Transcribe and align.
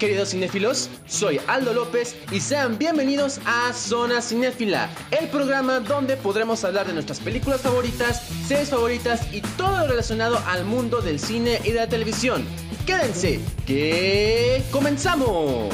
queridos 0.00 0.30
cinéfilos, 0.30 0.88
soy 1.06 1.38
Aldo 1.46 1.74
López 1.74 2.16
y 2.32 2.40
sean 2.40 2.78
bienvenidos 2.78 3.38
a 3.44 3.70
Zona 3.74 4.22
Cinéfila, 4.22 4.88
el 5.10 5.28
programa 5.28 5.78
donde 5.80 6.16
podremos 6.16 6.64
hablar 6.64 6.86
de 6.86 6.94
nuestras 6.94 7.20
películas 7.20 7.60
favoritas, 7.60 8.26
series 8.48 8.70
favoritas 8.70 9.32
y 9.32 9.42
todo 9.42 9.76
lo 9.80 9.86
relacionado 9.88 10.42
al 10.46 10.64
mundo 10.64 11.02
del 11.02 11.20
cine 11.20 11.60
y 11.64 11.72
de 11.72 11.80
la 11.80 11.86
televisión. 11.86 12.46
Quédense, 12.86 13.40
que 13.66 14.62
comenzamos. 14.72 15.68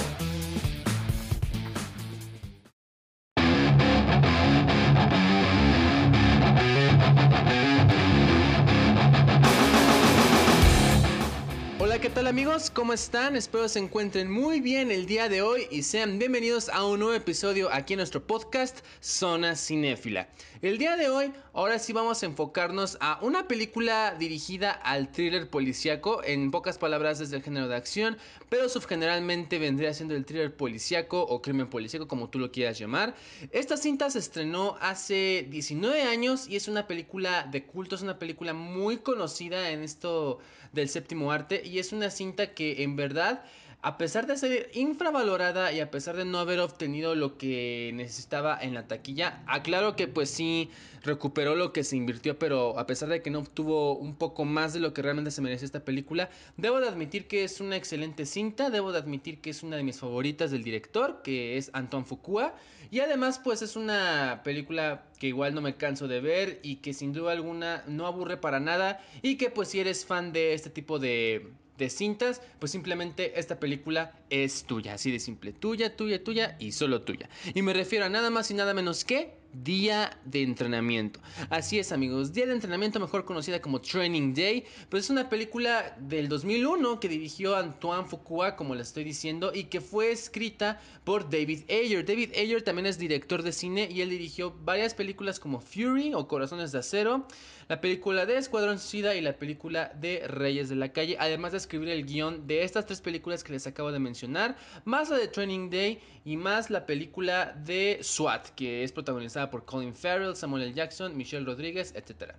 ¿Cómo 12.73 12.95
están? 12.95 13.37
Espero 13.37 13.69
se 13.69 13.81
encuentren 13.81 14.31
muy 14.31 14.63
bien 14.63 14.91
el 14.91 15.05
día 15.05 15.29
de 15.29 15.43
hoy 15.43 15.67
y 15.71 15.83
sean 15.83 16.19
bienvenidos 16.19 16.71
a 16.71 16.87
un 16.87 17.01
nuevo 17.01 17.13
episodio 17.13 17.71
aquí 17.71 17.93
en 17.93 17.99
nuestro 17.99 18.27
podcast 18.27 18.79
Zona 19.03 19.55
Cinéfila. 19.57 20.27
El 20.63 20.79
día 20.79 20.97
de 20.97 21.11
hoy, 21.11 21.35
ahora 21.53 21.79
sí 21.79 21.93
vamos 21.93 22.23
a 22.23 22.27
enfocarnos 22.27 22.97
a 23.01 23.19
una 23.21 23.47
película 23.47 24.15
dirigida 24.19 24.71
al 24.71 25.13
thriller 25.13 25.51
policíaco, 25.51 26.25
en 26.25 26.51
pocas 26.51 26.79
palabras 26.79 27.19
desde 27.19 27.37
el 27.37 27.43
género 27.43 27.69
de 27.69 27.77
acción, 27.77 28.17
pero 28.49 28.71
subgeneralmente 28.71 29.59
vendría 29.59 29.93
siendo 29.93 30.15
el 30.15 30.25
thriller 30.25 30.57
policíaco 30.57 31.21
o 31.21 31.43
crimen 31.43 31.69
policíaco 31.69 32.09
como 32.09 32.31
tú 32.31 32.39
lo 32.39 32.53
quieras 32.53 32.79
llamar. 32.79 33.15
Esta 33.51 33.77
cinta 33.77 34.09
se 34.09 34.19
estrenó 34.19 34.79
hace 34.81 35.47
19 35.51 36.05
años 36.05 36.49
y 36.49 36.57
es 36.57 36.69
una 36.69 36.87
película 36.87 37.43
de 37.43 37.67
culto, 37.67 37.97
es 37.97 38.03
una 38.03 38.19
película 38.19 38.55
muy 38.55 38.97
conocida 38.97 39.71
en 39.71 39.83
esto 39.83 40.39
del 40.73 40.89
séptimo 40.89 41.33
arte 41.33 41.63
y 41.65 41.79
es 41.79 41.93
una 41.93 42.11
cinta 42.11 42.46
que 42.55 42.83
en 42.83 42.97
verdad 42.97 43.43
a 43.87 43.99
pesar 43.99 44.27
de 44.27 44.37
ser 44.37 44.69
infravalorada 44.75 45.73
y 45.73 45.79
a 45.79 45.93
pesar 45.93 46.17
de 46.17 46.25
no 46.25 46.41
haber 46.41 46.59
obtenido 46.59 47.15
lo 47.15 47.39
que 47.39 47.93
necesitaba 47.95 48.59
en 48.61 48.75
la 48.75 48.89
taquilla, 48.89 49.45
aclaro 49.47 49.95
que 49.95 50.09
pues 50.09 50.29
sí 50.29 50.71
recuperó 51.05 51.55
lo 51.55 51.73
que 51.73 51.85
se 51.85 51.97
invirtió, 51.97 52.37
pero 52.37 52.81
a 52.81 52.87
pesar 52.89 53.09
de 53.11 53.23
que 53.23 53.31
no 53.31 53.39
obtuvo 53.39 53.97
un 53.97 54.17
poco 54.17 54.45
más 54.45 54.73
de 54.73 54.81
lo 54.81 54.93
que 54.93 55.03
realmente 55.03 55.31
se 55.31 55.41
merece 55.41 55.65
esta 55.65 55.85
película, 55.85 56.31
debo 56.57 56.81
de 56.81 56.89
admitir 56.89 57.29
que 57.29 57.45
es 57.45 57.61
una 57.61 57.77
excelente 57.77 58.27
cinta, 58.27 58.71
debo 58.71 58.91
de 58.91 58.99
admitir 58.99 59.41
que 59.41 59.51
es 59.51 59.63
una 59.63 59.77
de 59.77 59.85
mis 59.85 60.01
favoritas 60.01 60.51
del 60.51 60.65
director, 60.65 61.23
que 61.23 61.57
es 61.57 61.71
Anton 61.73 62.05
Fukua, 62.05 62.57
y 62.91 62.99
además 62.99 63.39
pues 63.39 63.63
es 63.63 63.77
una 63.77 64.41
película 64.43 65.05
que 65.21 65.29
igual 65.29 65.55
no 65.55 65.61
me 65.61 65.77
canso 65.77 66.09
de 66.09 66.21
ver 66.21 66.59
y 66.65 66.77
que 66.77 66.93
sin 66.93 67.13
duda 67.13 67.31
alguna 67.31 67.85
no 67.87 68.09
aburre 68.09 68.37
para 68.37 68.59
nada 68.59 69.01
y 69.23 69.37
que 69.37 69.51
pues 69.51 69.69
si 69.69 69.79
eres 69.79 70.05
fan 70.05 70.33
de 70.33 70.55
este 70.55 70.71
tipo 70.71 70.99
de 70.99 71.53
de 71.79 71.91
cintas, 71.91 72.41
pues 72.59 72.73
simplemente 72.73 73.39
esta 73.39 73.61
película 73.61 74.19
es 74.31 74.65
tuya, 74.65 74.95
así 74.95 75.11
de 75.11 75.21
simple, 75.21 75.53
tuya, 75.53 75.97
tuya, 75.97 76.23
tuya 76.23 76.57
y 76.59 76.73
solo 76.73 77.03
tuya. 77.03 77.29
Y 77.55 77.63
me 77.63 77.73
refiero 77.73 78.05
a 78.05 78.09
nada 78.09 78.31
más 78.31 78.51
y 78.51 78.55
nada 78.55 78.75
menos 78.75 79.05
que 79.05 79.35
Día 79.63 80.19
de 80.25 80.43
Entrenamiento. 80.43 81.21
Así 81.51 81.79
es 81.79 81.93
amigos, 81.93 82.33
Día 82.33 82.47
de 82.47 82.53
Entrenamiento 82.53 83.01
mejor 83.01 83.25
conocida 83.25 83.61
como 83.61 83.81
Training 83.81 84.35
Day, 84.35 84.65
pues 84.89 85.05
es 85.05 85.11
una 85.11 85.29
película 85.29 85.97
del 86.01 86.29
2001 86.29 87.01
que 87.01 87.09
dirigió 87.09 87.57
Antoine 87.57 88.07
Fuqua, 88.07 88.57
como 88.57 88.75
le 88.75 88.83
estoy 88.83 89.05
diciendo, 89.05 89.53
y 89.55 89.65
que 89.65 89.81
fue 89.81 90.11
escrita 90.11 90.81
por 91.05 91.31
David 91.31 91.63
Ayer. 91.71 92.05
David 92.05 92.33
Ayer 92.37 92.63
también 92.63 92.87
es 92.87 92.99
director 92.99 93.43
de 93.43 93.53
cine 93.53 93.89
y 93.91 94.03
él 94.03 94.11
dirigió 94.11 94.55
varias 94.65 94.95
películas 94.95 95.41
como 95.41 95.61
Fury 95.61 96.13
o 96.15 96.29
Corazones 96.29 96.73
de 96.73 96.79
Acero, 96.79 97.27
la 97.69 97.81
película 97.81 98.27
de 98.27 98.37
Escuadrón 98.37 98.79
Suicida 98.79 99.15
y 99.17 99.21
la 99.21 99.37
película 99.37 99.93
de 100.01 100.27
Reyes 100.29 100.69
de 100.69 100.77
la 100.77 100.93
Calle, 100.93 101.17
además 101.19 101.53
de 101.53 101.59
escribir 101.59 101.89
el 101.89 102.05
guion 102.05 102.47
de 102.47 102.63
estas 102.63 102.87
tres 102.87 103.01
películas 103.01 103.43
que 103.43 103.53
les 103.53 103.67
acabo 103.67 103.91
de 103.91 103.99
mencionar, 103.99 104.57
más 104.85 105.11
la 105.11 105.17
de 105.17 105.29
Training 105.29 105.71
Day 105.71 105.99
y 106.25 106.37
más 106.37 106.71
la 106.71 106.87
película 106.87 107.53
de 107.65 107.99
SWAT, 108.03 108.51
que 108.51 108.85
es 108.85 108.93
protagonizada 108.93 109.46
por 109.51 109.65
Colin 109.65 109.95
Farrell, 109.95 110.37
Samuel 110.37 110.65
L. 110.65 110.75
Jackson, 110.75 111.17
Michelle 111.17 111.45
Rodríguez, 111.45 111.95
etc. 111.97 112.33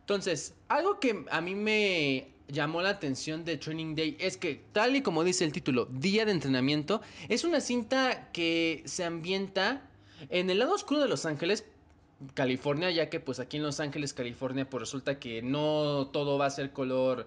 Entonces, 0.00 0.54
algo 0.68 0.98
que 0.98 1.24
a 1.30 1.40
mí 1.40 1.54
me 1.54 2.28
llamó 2.48 2.82
la 2.82 2.90
atención 2.90 3.44
de 3.44 3.56
Training 3.56 3.94
Day 3.94 4.16
es 4.20 4.36
que, 4.36 4.64
tal 4.72 4.96
y 4.96 5.02
como 5.02 5.24
dice 5.24 5.44
el 5.44 5.52
título, 5.52 5.86
Día 5.86 6.24
de 6.24 6.32
Entrenamiento, 6.32 7.00
es 7.28 7.44
una 7.44 7.60
cinta 7.60 8.30
que 8.32 8.82
se 8.84 9.04
ambienta 9.04 9.88
en 10.28 10.50
el 10.50 10.58
lado 10.58 10.74
oscuro 10.74 11.00
de 11.00 11.08
Los 11.08 11.24
Ángeles, 11.24 11.64
California, 12.34 12.90
ya 12.90 13.10
que 13.10 13.20
pues 13.20 13.40
aquí 13.40 13.56
en 13.56 13.64
Los 13.64 13.80
Ángeles, 13.80 14.12
California, 14.12 14.68
pues 14.68 14.82
resulta 14.82 15.18
que 15.18 15.42
no 15.42 16.08
todo 16.12 16.38
va 16.38 16.46
a 16.46 16.50
ser 16.50 16.72
color 16.72 17.26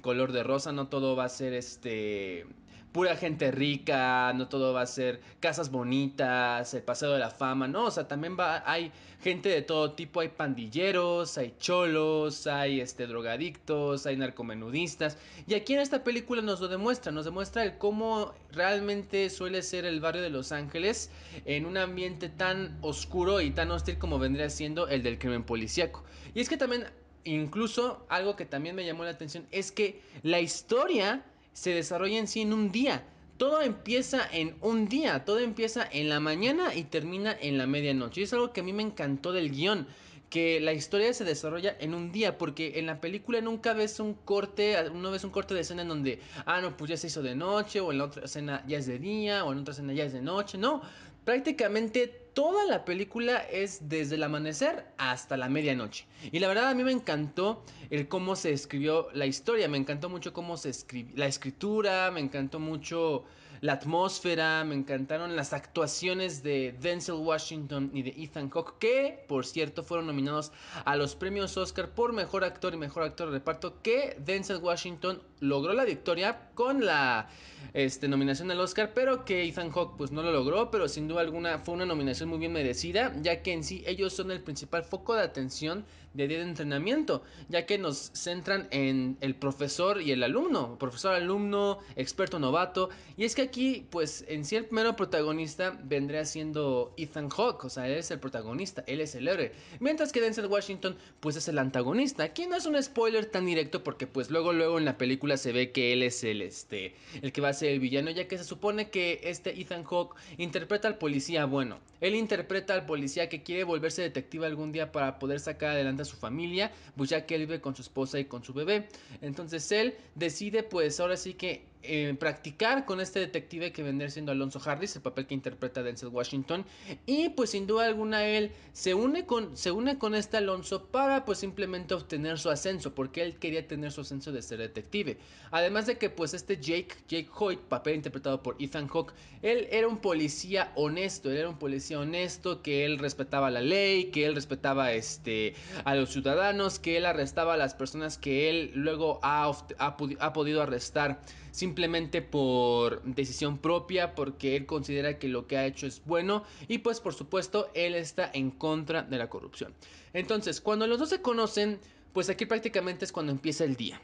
color 0.00 0.32
de 0.32 0.42
rosa, 0.42 0.72
no 0.72 0.88
todo 0.88 1.16
va 1.16 1.24
a 1.24 1.28
ser 1.28 1.52
este 1.52 2.46
pura 2.94 3.16
gente 3.16 3.50
rica, 3.50 4.32
no 4.34 4.46
todo 4.46 4.72
va 4.72 4.82
a 4.82 4.86
ser 4.86 5.20
casas 5.40 5.72
bonitas, 5.72 6.72
el 6.74 6.82
paseo 6.84 7.10
de 7.10 7.18
la 7.18 7.28
fama, 7.28 7.66
no, 7.66 7.86
o 7.86 7.90
sea, 7.90 8.06
también 8.06 8.36
va, 8.38 8.62
hay 8.70 8.92
gente 9.20 9.48
de 9.48 9.62
todo 9.62 9.94
tipo, 9.94 10.20
hay 10.20 10.28
pandilleros, 10.28 11.36
hay 11.36 11.56
cholos, 11.58 12.46
hay 12.46 12.80
este 12.80 13.08
drogadictos, 13.08 14.06
hay 14.06 14.16
narcomenudistas, 14.16 15.18
y 15.48 15.54
aquí 15.54 15.74
en 15.74 15.80
esta 15.80 16.04
película 16.04 16.40
nos 16.40 16.60
lo 16.60 16.68
demuestra, 16.68 17.10
nos 17.10 17.24
demuestra 17.24 17.64
el 17.64 17.78
cómo 17.78 18.32
realmente 18.52 19.28
suele 19.28 19.62
ser 19.62 19.86
el 19.86 19.98
barrio 19.98 20.22
de 20.22 20.30
Los 20.30 20.52
Ángeles 20.52 21.10
en 21.46 21.66
un 21.66 21.76
ambiente 21.76 22.28
tan 22.28 22.78
oscuro 22.80 23.40
y 23.40 23.50
tan 23.50 23.72
hostil 23.72 23.98
como 23.98 24.20
vendría 24.20 24.48
siendo 24.50 24.86
el 24.86 25.02
del 25.02 25.18
crimen 25.18 25.42
policíaco. 25.42 26.04
Y 26.32 26.40
es 26.40 26.48
que 26.48 26.56
también 26.56 26.84
incluso 27.24 28.06
algo 28.08 28.36
que 28.36 28.44
también 28.44 28.76
me 28.76 28.86
llamó 28.86 29.02
la 29.02 29.10
atención 29.10 29.48
es 29.50 29.72
que 29.72 30.00
la 30.22 30.38
historia 30.40 31.24
se 31.54 31.70
desarrolla 31.70 32.18
en 32.18 32.28
sí 32.28 32.42
en 32.42 32.52
un 32.52 32.70
día. 32.70 33.04
Todo 33.38 33.62
empieza 33.62 34.28
en 34.30 34.54
un 34.60 34.88
día, 34.88 35.24
todo 35.24 35.38
empieza 35.38 35.88
en 35.90 36.08
la 36.08 36.20
mañana 36.20 36.74
y 36.74 36.84
termina 36.84 37.36
en 37.40 37.56
la 37.56 37.66
medianoche. 37.66 38.20
Y 38.20 38.24
es 38.24 38.32
algo 38.32 38.52
que 38.52 38.60
a 38.60 38.64
mí 38.64 38.72
me 38.72 38.82
encantó 38.82 39.32
del 39.32 39.50
guion, 39.50 39.88
que 40.30 40.60
la 40.60 40.72
historia 40.72 41.12
se 41.14 41.24
desarrolla 41.24 41.76
en 41.80 41.94
un 41.94 42.12
día, 42.12 42.38
porque 42.38 42.78
en 42.78 42.86
la 42.86 43.00
película 43.00 43.40
nunca 43.40 43.72
ves 43.72 43.98
un 44.00 44.14
corte, 44.14 44.76
no 44.92 45.10
ves 45.10 45.24
un 45.24 45.30
corte 45.30 45.54
de 45.54 45.60
escena 45.60 45.82
en 45.82 45.88
donde, 45.88 46.20
ah, 46.44 46.60
no, 46.60 46.76
pues 46.76 46.90
ya 46.90 46.96
se 46.96 47.06
hizo 47.06 47.22
de 47.22 47.34
noche, 47.34 47.80
o 47.80 47.92
en 47.92 47.98
la 47.98 48.04
otra 48.04 48.24
escena 48.24 48.64
ya 48.66 48.78
es 48.78 48.86
de 48.86 48.98
día, 48.98 49.44
o 49.44 49.52
en 49.52 49.60
otra 49.60 49.72
escena 49.72 49.92
ya 49.92 50.04
es 50.04 50.12
de 50.12 50.22
noche, 50.22 50.58
no, 50.58 50.82
prácticamente 51.24 52.23
toda 52.34 52.66
la 52.66 52.84
película 52.84 53.38
es 53.38 53.88
desde 53.88 54.16
el 54.16 54.22
amanecer 54.24 54.84
hasta 54.98 55.36
la 55.36 55.48
medianoche. 55.48 56.06
Y 56.32 56.40
la 56.40 56.48
verdad 56.48 56.68
a 56.68 56.74
mí 56.74 56.82
me 56.84 56.92
encantó 56.92 57.62
el 57.90 58.08
cómo 58.08 58.36
se 58.36 58.52
escribió 58.52 59.08
la 59.12 59.26
historia, 59.26 59.68
me 59.68 59.78
encantó 59.78 60.08
mucho 60.08 60.32
cómo 60.32 60.56
se 60.56 60.70
escribió 60.70 61.16
la 61.16 61.26
escritura, 61.26 62.10
me 62.10 62.20
encantó 62.20 62.58
mucho 62.58 63.24
la 63.64 63.72
atmósfera, 63.72 64.62
me 64.64 64.74
encantaron 64.74 65.36
las 65.36 65.54
actuaciones 65.54 66.42
de 66.42 66.76
Denzel 66.82 67.14
Washington 67.14 67.90
y 67.94 68.02
de 68.02 68.10
Ethan 68.10 68.50
Hawke, 68.50 68.78
que 68.78 69.24
por 69.26 69.46
cierto 69.46 69.82
fueron 69.82 70.06
nominados 70.06 70.52
a 70.84 70.96
los 70.96 71.14
premios 71.14 71.56
Oscar 71.56 71.88
por 71.88 72.12
mejor 72.12 72.44
actor 72.44 72.74
y 72.74 72.76
mejor 72.76 73.04
actor 73.04 73.28
de 73.28 73.38
reparto, 73.38 73.80
que 73.80 74.18
Denzel 74.18 74.58
Washington 74.58 75.22
logró 75.40 75.72
la 75.72 75.86
victoria 75.86 76.50
con 76.52 76.84
la 76.84 77.30
este, 77.72 78.06
nominación 78.06 78.50
al 78.50 78.60
Oscar, 78.60 78.92
pero 78.94 79.24
que 79.24 79.44
Ethan 79.44 79.70
Hawke 79.70 79.96
pues 79.96 80.12
no 80.12 80.22
lo 80.22 80.30
logró, 80.30 80.70
pero 80.70 80.86
sin 80.86 81.08
duda 81.08 81.22
alguna 81.22 81.58
fue 81.58 81.72
una 81.72 81.86
nominación 81.86 82.28
muy 82.28 82.38
bien 82.40 82.52
merecida, 82.52 83.14
ya 83.22 83.42
que 83.42 83.54
en 83.54 83.64
sí 83.64 83.82
ellos 83.86 84.12
son 84.12 84.30
el 84.30 84.42
principal 84.42 84.84
foco 84.84 85.14
de 85.14 85.22
atención 85.22 85.86
de 86.14 86.28
día 86.28 86.38
de 86.38 86.44
entrenamiento, 86.44 87.22
ya 87.48 87.66
que 87.66 87.78
nos 87.78 88.10
centran 88.14 88.68
en 88.70 89.18
el 89.20 89.34
profesor 89.34 90.00
y 90.00 90.12
el 90.12 90.22
alumno, 90.22 90.78
profesor, 90.78 91.14
alumno, 91.14 91.80
experto, 91.96 92.38
novato, 92.38 92.88
y 93.16 93.24
es 93.24 93.34
que 93.34 93.42
aquí, 93.42 93.86
pues 93.90 94.24
en 94.28 94.44
sí 94.44 94.56
el 94.56 94.64
primero 94.64 94.96
protagonista 94.96 95.78
vendría 95.84 96.24
siendo 96.24 96.94
Ethan 96.96 97.28
Hawke, 97.28 97.64
o 97.64 97.70
sea, 97.70 97.86
él 97.86 97.94
es 97.94 98.10
el 98.10 98.20
protagonista, 98.20 98.84
él 98.86 99.00
es 99.00 99.14
el 99.14 99.28
héroe, 99.28 99.52
mientras 99.80 100.12
que 100.12 100.20
Denzel 100.20 100.46
Washington, 100.46 100.96
pues 101.20 101.36
es 101.36 101.48
el 101.48 101.58
antagonista. 101.58 102.22
Aquí 102.24 102.46
no 102.46 102.56
es 102.56 102.66
un 102.66 102.80
spoiler 102.82 103.26
tan 103.26 103.46
directo 103.46 103.82
porque 103.82 104.06
pues 104.06 104.30
luego 104.30 104.52
luego 104.52 104.78
en 104.78 104.84
la 104.84 104.96
película 104.96 105.36
se 105.36 105.52
ve 105.52 105.72
que 105.72 105.92
él 105.92 106.02
es 106.02 106.22
el 106.24 106.42
este 106.42 106.94
el 107.22 107.32
que 107.32 107.40
va 107.40 107.48
a 107.48 107.52
ser 107.52 107.70
el 107.70 107.80
villano, 107.80 108.10
ya 108.10 108.28
que 108.28 108.38
se 108.38 108.44
supone 108.44 108.90
que 108.90 109.20
este 109.24 109.60
Ethan 109.60 109.84
Hawke 109.84 110.16
interpreta 110.38 110.88
al 110.88 110.98
policía 110.98 111.44
bueno. 111.46 111.80
Él 112.00 112.14
interpreta 112.14 112.74
al 112.74 112.86
policía 112.86 113.28
que 113.28 113.42
quiere 113.42 113.64
volverse 113.64 114.02
detective 114.02 114.46
algún 114.46 114.72
día 114.72 114.92
para 114.92 115.18
poder 115.18 115.40
sacar 115.40 115.70
adelante 115.70 116.03
su 116.04 116.16
familia, 116.16 116.72
pues 116.96 117.10
ya 117.10 117.26
que 117.26 117.34
él 117.34 117.42
vive 117.42 117.60
con 117.60 117.74
su 117.74 117.82
esposa 117.82 118.18
y 118.18 118.24
con 118.24 118.42
su 118.44 118.52
bebé. 118.52 118.88
Entonces 119.20 119.70
él 119.72 119.94
decide 120.14 120.62
pues 120.62 121.00
ahora 121.00 121.16
sí 121.16 121.34
que 121.34 121.73
practicar 122.18 122.84
con 122.84 123.00
este 123.00 123.20
detective 123.20 123.72
que 123.72 123.82
vendría 123.82 124.10
siendo 124.10 124.32
Alonso 124.32 124.60
Harris, 124.64 124.96
el 124.96 125.02
papel 125.02 125.26
que 125.26 125.34
interpreta 125.34 125.82
Denzel 125.82 126.08
Washington. 126.08 126.64
Y 127.06 127.30
pues 127.30 127.50
sin 127.50 127.66
duda 127.66 127.86
alguna 127.86 128.24
él 128.24 128.52
se 128.72 128.94
une 128.94 129.26
con, 129.26 129.56
se 129.56 129.70
une 129.70 129.98
con 129.98 130.14
este 130.14 130.36
Alonso 130.36 130.86
para 130.86 131.24
pues 131.24 131.38
simplemente 131.38 131.94
obtener 131.94 132.38
su 132.38 132.50
ascenso, 132.50 132.94
porque 132.94 133.22
él 133.22 133.36
quería 133.36 133.66
tener 133.66 133.92
su 133.92 134.00
ascenso 134.00 134.32
de 134.32 134.42
ser 134.42 134.58
detective. 134.58 135.18
Además 135.50 135.86
de 135.86 135.98
que 135.98 136.10
pues 136.10 136.34
este 136.34 136.56
Jake, 136.56 136.94
Jake 137.08 137.28
Hoyt, 137.38 137.60
papel 137.60 137.96
interpretado 137.96 138.42
por 138.42 138.56
Ethan 138.58 138.88
Hawke, 138.88 139.12
él 139.42 139.68
era 139.70 139.86
un 139.86 139.98
policía 139.98 140.72
honesto, 140.74 141.30
él 141.30 141.38
era 141.38 141.48
un 141.48 141.58
policía 141.58 142.00
honesto, 142.00 142.62
que 142.62 142.84
él 142.84 142.98
respetaba 142.98 143.50
la 143.50 143.60
ley, 143.60 144.06
que 144.06 144.26
él 144.26 144.34
respetaba 144.34 144.92
este, 144.92 145.54
a 145.84 145.94
los 145.94 146.10
ciudadanos, 146.10 146.78
que 146.78 146.96
él 146.96 147.06
arrestaba 147.06 147.54
a 147.54 147.56
las 147.56 147.74
personas 147.74 148.18
que 148.18 148.50
él 148.50 148.72
luego 148.74 149.20
ha, 149.22 149.50
ha, 149.78 149.96
ha 150.18 150.32
podido 150.32 150.62
arrestar 150.62 151.20
simplemente 151.54 152.20
por 152.20 153.00
decisión 153.04 153.58
propia 153.58 154.16
porque 154.16 154.56
él 154.56 154.66
considera 154.66 155.20
que 155.20 155.28
lo 155.28 155.46
que 155.46 155.56
ha 155.56 155.66
hecho 155.66 155.86
es 155.86 156.02
bueno 156.04 156.42
y 156.66 156.78
pues 156.78 156.98
por 156.98 157.14
supuesto 157.14 157.70
él 157.74 157.94
está 157.94 158.28
en 158.34 158.50
contra 158.50 159.02
de 159.02 159.18
la 159.18 159.30
corrupción. 159.30 159.72
Entonces, 160.14 160.60
cuando 160.60 160.88
los 160.88 160.98
dos 160.98 161.10
se 161.10 161.22
conocen, 161.22 161.78
pues 162.12 162.28
aquí 162.28 162.44
prácticamente 162.44 163.04
es 163.04 163.12
cuando 163.12 163.30
empieza 163.30 163.62
el 163.62 163.76
día. 163.76 164.00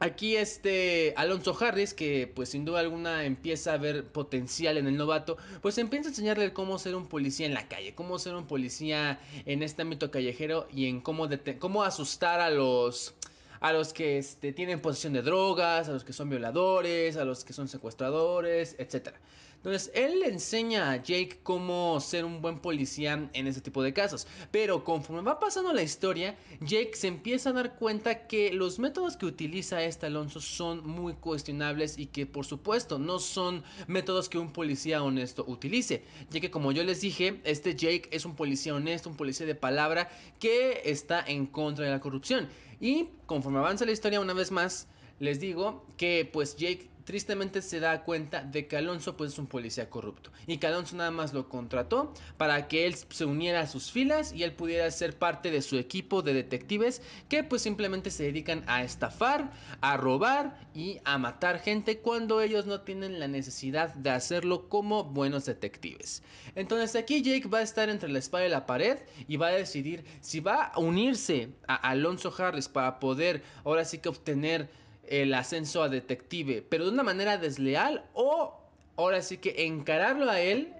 Aquí 0.00 0.36
este 0.36 1.14
Alonso 1.16 1.56
Harris, 1.58 1.94
que 1.94 2.30
pues 2.34 2.50
sin 2.50 2.66
duda 2.66 2.80
alguna 2.80 3.24
empieza 3.24 3.72
a 3.72 3.78
ver 3.78 4.04
potencial 4.04 4.76
en 4.76 4.86
el 4.86 4.98
novato, 4.98 5.38
pues 5.62 5.78
empieza 5.78 6.08
a 6.08 6.10
enseñarle 6.10 6.52
cómo 6.52 6.78
ser 6.78 6.94
un 6.94 7.06
policía 7.06 7.46
en 7.46 7.54
la 7.54 7.68
calle, 7.68 7.94
cómo 7.94 8.18
ser 8.18 8.34
un 8.34 8.46
policía 8.46 9.18
en 9.46 9.62
este 9.62 9.80
ámbito 9.80 10.10
callejero 10.10 10.68
y 10.70 10.88
en 10.90 11.00
cómo, 11.00 11.26
cómo 11.58 11.84
asustar 11.84 12.40
a 12.40 12.50
los 12.50 13.14
a 13.60 13.72
los 13.72 13.92
que 13.92 14.18
este, 14.18 14.52
tienen 14.52 14.80
posesión 14.80 15.12
de 15.12 15.22
drogas, 15.22 15.88
a 15.88 15.92
los 15.92 16.04
que 16.04 16.12
son 16.12 16.28
violadores, 16.28 17.16
a 17.16 17.24
los 17.24 17.44
que 17.44 17.52
son 17.52 17.68
secuestradores, 17.68 18.76
etcétera. 18.78 19.18
Entonces, 19.66 19.90
él 19.96 20.20
le 20.20 20.28
enseña 20.28 20.92
a 20.92 21.02
Jake 21.02 21.40
cómo 21.42 21.98
ser 21.98 22.24
un 22.24 22.40
buen 22.40 22.60
policía 22.60 23.28
en 23.32 23.46
ese 23.48 23.60
tipo 23.60 23.82
de 23.82 23.92
casos. 23.92 24.28
Pero 24.52 24.84
conforme 24.84 25.22
va 25.22 25.40
pasando 25.40 25.72
la 25.72 25.82
historia, 25.82 26.36
Jake 26.60 26.92
se 26.94 27.08
empieza 27.08 27.50
a 27.50 27.52
dar 27.52 27.74
cuenta 27.74 28.28
que 28.28 28.52
los 28.52 28.78
métodos 28.78 29.16
que 29.16 29.26
utiliza 29.26 29.82
este 29.82 30.06
Alonso 30.06 30.40
son 30.40 30.86
muy 30.86 31.14
cuestionables 31.14 31.98
y 31.98 32.06
que 32.06 32.26
por 32.26 32.46
supuesto 32.46 33.00
no 33.00 33.18
son 33.18 33.64
métodos 33.88 34.28
que 34.28 34.38
un 34.38 34.52
policía 34.52 35.02
honesto 35.02 35.44
utilice. 35.48 36.04
Ya 36.30 36.38
que 36.38 36.52
como 36.52 36.70
yo 36.70 36.84
les 36.84 37.00
dije, 37.00 37.40
este 37.42 37.74
Jake 37.74 38.08
es 38.12 38.24
un 38.24 38.36
policía 38.36 38.72
honesto, 38.72 39.10
un 39.10 39.16
policía 39.16 39.46
de 39.46 39.56
palabra 39.56 40.08
que 40.38 40.82
está 40.84 41.24
en 41.26 41.44
contra 41.44 41.86
de 41.86 41.90
la 41.90 41.98
corrupción. 41.98 42.46
Y 42.80 43.08
conforme 43.26 43.58
avanza 43.58 43.84
la 43.84 43.90
historia 43.90 44.20
una 44.20 44.32
vez 44.32 44.52
más, 44.52 44.86
les 45.18 45.40
digo 45.40 45.84
que 45.96 46.30
pues 46.32 46.54
Jake 46.54 46.88
tristemente 47.06 47.62
se 47.62 47.80
da 47.80 48.02
cuenta 48.02 48.42
de 48.42 48.66
que 48.66 48.76
Alonso 48.76 49.16
pues 49.16 49.32
es 49.32 49.38
un 49.38 49.46
policía 49.46 49.88
corrupto 49.88 50.32
y 50.46 50.58
que 50.58 50.66
Alonso 50.66 50.96
nada 50.96 51.12
más 51.12 51.32
lo 51.32 51.48
contrató 51.48 52.12
para 52.36 52.66
que 52.66 52.84
él 52.84 52.96
se 52.96 53.24
uniera 53.24 53.60
a 53.60 53.66
sus 53.66 53.92
filas 53.92 54.32
y 54.32 54.42
él 54.42 54.52
pudiera 54.52 54.90
ser 54.90 55.16
parte 55.16 55.52
de 55.52 55.62
su 55.62 55.78
equipo 55.78 56.20
de 56.22 56.34
detectives 56.34 57.00
que 57.28 57.44
pues 57.44 57.62
simplemente 57.62 58.10
se 58.10 58.24
dedican 58.24 58.64
a 58.66 58.82
estafar, 58.82 59.52
a 59.80 59.96
robar 59.96 60.58
y 60.74 60.98
a 61.04 61.16
matar 61.16 61.60
gente 61.60 62.00
cuando 62.00 62.40
ellos 62.40 62.66
no 62.66 62.80
tienen 62.80 63.20
la 63.20 63.28
necesidad 63.28 63.94
de 63.94 64.10
hacerlo 64.10 64.68
como 64.68 65.04
buenos 65.04 65.46
detectives. 65.46 66.24
Entonces 66.56 66.96
aquí 66.96 67.22
Jake 67.22 67.46
va 67.48 67.58
a 67.58 67.62
estar 67.62 67.88
entre 67.88 68.08
la 68.08 68.18
espada 68.18 68.46
y 68.46 68.50
la 68.50 68.66
pared 68.66 68.98
y 69.28 69.36
va 69.36 69.48
a 69.48 69.52
decidir 69.52 70.04
si 70.20 70.40
va 70.40 70.64
a 70.64 70.80
unirse 70.80 71.50
a 71.68 71.76
Alonso 71.76 72.34
Harris 72.36 72.66
para 72.66 72.98
poder 72.98 73.44
ahora 73.64 73.84
sí 73.84 73.98
que 73.98 74.08
obtener 74.08 74.68
el 75.08 75.34
ascenso 75.34 75.82
a 75.82 75.88
detective, 75.88 76.64
pero 76.68 76.84
de 76.84 76.90
una 76.90 77.02
manera 77.02 77.38
desleal 77.38 78.04
o 78.14 78.54
ahora 78.96 79.22
sí 79.22 79.38
que 79.38 79.66
encararlo 79.66 80.30
a 80.30 80.40
él, 80.40 80.72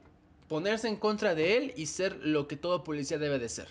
ponerse 0.48 0.88
en 0.88 0.96
contra 0.96 1.34
de 1.34 1.56
él 1.56 1.74
y 1.76 1.86
ser 1.86 2.16
lo 2.22 2.48
que 2.48 2.56
todo 2.56 2.84
policía 2.84 3.18
debe 3.18 3.38
de 3.38 3.48
ser. 3.48 3.68